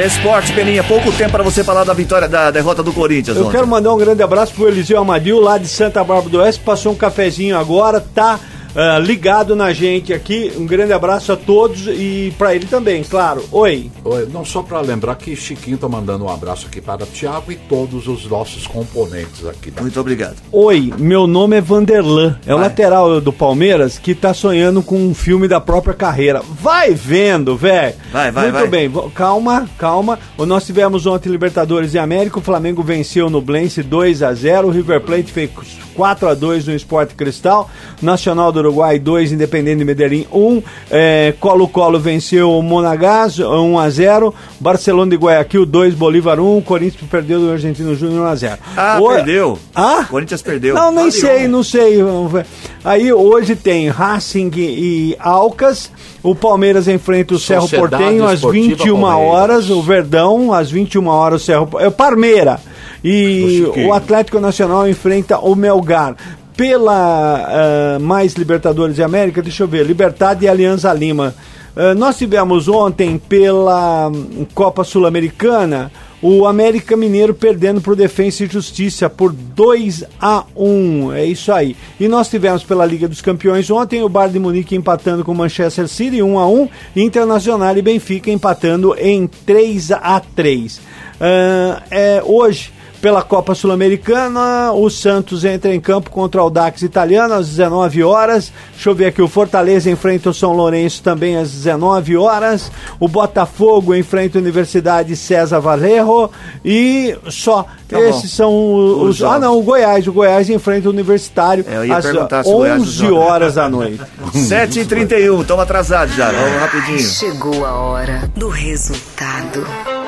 [0.05, 0.83] Esporte, Peninha.
[0.83, 3.53] Pouco tempo para você falar da vitória, da derrota do Corinthians Eu ontem.
[3.53, 6.91] quero mandar um grande abraço pro Eliseu Amadil, lá de Santa Bárbara do Oeste, passou
[6.91, 8.37] um cafezinho agora, tá
[8.75, 10.51] ah, ligado na gente aqui.
[10.57, 13.43] Um grande abraço a todos e para ele também, claro.
[13.51, 13.91] Oi.
[14.03, 17.51] Oi, não só para lembrar que Chiquinho tá mandando um abraço aqui para o Thiago
[17.51, 19.71] e todos os nossos componentes aqui.
[19.71, 19.81] Da...
[19.81, 20.35] Muito obrigado.
[20.51, 22.37] Oi, meu nome é Vanderlan.
[22.45, 22.67] É o Vai.
[22.67, 26.41] lateral do Palmeiras que tá sonhando com um filme da própria carreira.
[26.61, 27.95] Vai vendo, velho.
[28.11, 28.67] Vai, vai, Muito vai.
[28.67, 30.19] bem, calma, calma.
[30.37, 32.39] O- Nós tivemos ontem Libertadores e América.
[32.39, 35.49] O Flamengo venceu no Blense 2 a 0 O River Plate fez
[35.95, 37.69] 4 a 2 no Esporte Cristal.
[38.01, 40.63] Nacional do Uruguai 2, Independente Medellín 1.
[40.89, 46.61] É, Colo-Colo venceu o Monagás 1 a 0 Barcelona de Guayaquil 2, Bolívar 1.
[46.61, 49.59] Corinthians perdeu do Argentino Júnior 1 a 0 Ah, O- perdeu.
[49.75, 50.05] Ah?
[50.09, 50.75] Corinthians perdeu.
[50.75, 52.01] Não, nem sei, não sei.
[52.01, 52.45] Vamos ver.
[52.83, 55.91] Aí hoje tem Racing e Alcas.
[56.23, 59.33] O Palmeiras enfrenta o Cerro Sociedade Portenho às Esportiva 21 Palmeiras.
[59.33, 59.69] horas.
[59.69, 61.41] O Verdão às 21 horas.
[61.41, 62.59] O Cerro é o Parmeira.
[63.03, 66.15] E o Atlético Nacional enfrenta o Melgar.
[66.55, 71.33] Pela ah, mais Libertadores de América, deixa eu ver, Libertad e Alianza Lima.
[71.75, 75.91] Ah, nós tivemos ontem pela hum, Copa Sul-Americana
[76.21, 81.51] o América Mineiro perdendo para o Defensa e Justiça por 2 a 1 É isso
[81.51, 81.75] aí.
[81.99, 85.35] E nós tivemos pela Liga dos Campeões ontem o Bayern de Munique empatando com o
[85.35, 90.79] Manchester City 1 a 1 Internacional e Benfica empatando em 3 a 3
[91.19, 92.71] Ah, é, Hoje.
[93.01, 98.53] Pela Copa Sul-Americana, o Santos entra em campo contra o Dax italiano às 19 horas.
[98.73, 102.71] Deixa eu ver aqui, o Fortaleza enfrenta o São Lourenço também às 19 horas.
[102.99, 106.29] O Botafogo enfrenta a Universidade César Valerro.
[106.63, 107.65] E só.
[107.89, 108.03] Tá bom.
[108.03, 109.19] Esses são os.
[109.19, 110.07] Os ah, não, o Goiás.
[110.07, 113.15] O Goiás enfrenta o Universitário É, às perguntar se o Goiás 11 joga.
[113.15, 113.99] horas da noite.
[114.35, 116.29] 7h31, estamos atrasados já.
[116.31, 116.99] Vamos rapidinho.
[116.99, 119.65] Chegou a hora do resultado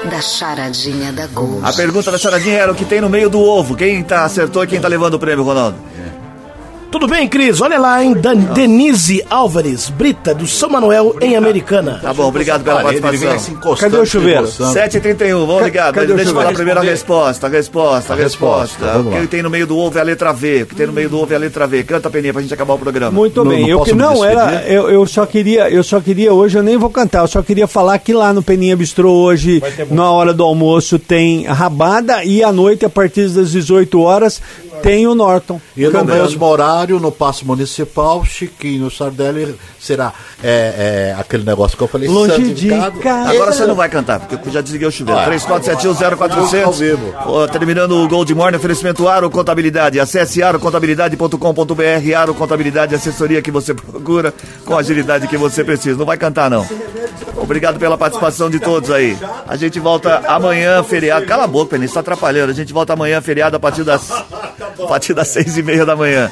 [0.09, 1.61] da charadinha da Gold.
[1.63, 3.75] A pergunta da charadinha era o que tem no meio do ovo.
[3.75, 5.77] Quem tá acertou e quem tá levando o prêmio, Ronaldo?
[6.93, 7.59] Tudo bem, Cris?
[7.59, 8.13] Olha lá, hein?
[8.13, 11.97] Dan Denise Álvares, Brita, do São Manuel, em Americana.
[11.99, 13.75] Tá bom, obrigado pela participação.
[13.79, 14.41] Cadê o chuveiro?
[14.41, 14.73] encostando.
[14.79, 15.95] 7h31, vamos ligado.
[15.95, 16.55] cadê o Deixa eu falar chuveiro?
[16.55, 18.85] primeiro a resposta, a resposta, a A resposta.
[18.85, 20.61] resposta, O que tem no meio do ovo é a letra V.
[20.61, 21.83] O que tem no meio do ovo é a letra V.
[21.83, 23.11] Canta a peninha pra gente acabar o programa.
[23.11, 23.61] Muito Não- bem.
[23.61, 26.63] não eu posso que não era, eu, eu só queria, eu só queria hoje eu
[26.63, 30.31] nem vou cantar, eu só queria falar que lá no Peninha Bistrô hoje, na hora
[30.31, 34.39] do almoço tem rabada e à noite a partir das 18 horas
[34.83, 35.59] tem o Norton.
[35.77, 40.13] E no mesmo horário, no Paço Municipal, Chiquinho Sardelli será
[40.43, 43.29] é, é, aquele negócio que eu falei, Longe de casa.
[43.29, 45.19] Agora você não vai cantar, porque eu já desliguei o chuveiro.
[45.19, 46.63] Ah, 34710400.
[46.63, 47.13] ao vivo.
[47.25, 49.99] Ó, Terminando o Gold Morning, oferecimento Aro Contabilidade.
[49.99, 52.15] Acesse arocontabilidade.com.br.
[52.17, 54.33] Aro Contabilidade, assessoria que você procura
[54.65, 55.97] com a agilidade que você precisa.
[55.97, 56.65] Não vai cantar, não.
[57.37, 59.17] Obrigado pela participação de todos aí.
[59.47, 61.25] A gente volta amanhã, feriado.
[61.25, 62.51] Cala a boca, Peninha, você tá atrapalhando.
[62.51, 65.95] A gente volta amanhã, feriado, a partir das, a partir das seis e meia da
[65.95, 66.31] manhã.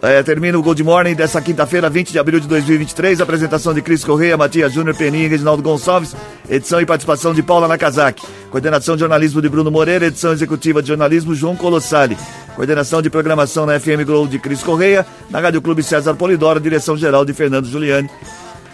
[0.00, 3.20] É, termina o Gold Morning dessa quinta-feira, 20 de abril de 2023.
[3.20, 6.14] Apresentação de Cris Correia, Matias Júnior, Peninha e Reginaldo Gonçalves.
[6.48, 8.24] Edição e participação de Paula Nakazaki.
[8.50, 10.06] Coordenação de jornalismo de Bruno Moreira.
[10.06, 12.16] Edição executiva de jornalismo João Colossali.
[12.54, 15.04] Coordenação de programação na FM Globo de Cris Correia.
[15.30, 16.60] Na Rádio Clube César Polidoro.
[16.60, 18.08] Direção geral de Fernando Giuliani.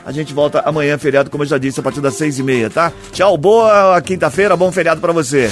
[0.04, 2.68] A gente volta amanhã, feriado, como eu já disse, a partir das seis e meia,
[2.68, 2.92] tá?
[3.10, 5.48] Tchau, boa quinta-feira, bom feriado pra você.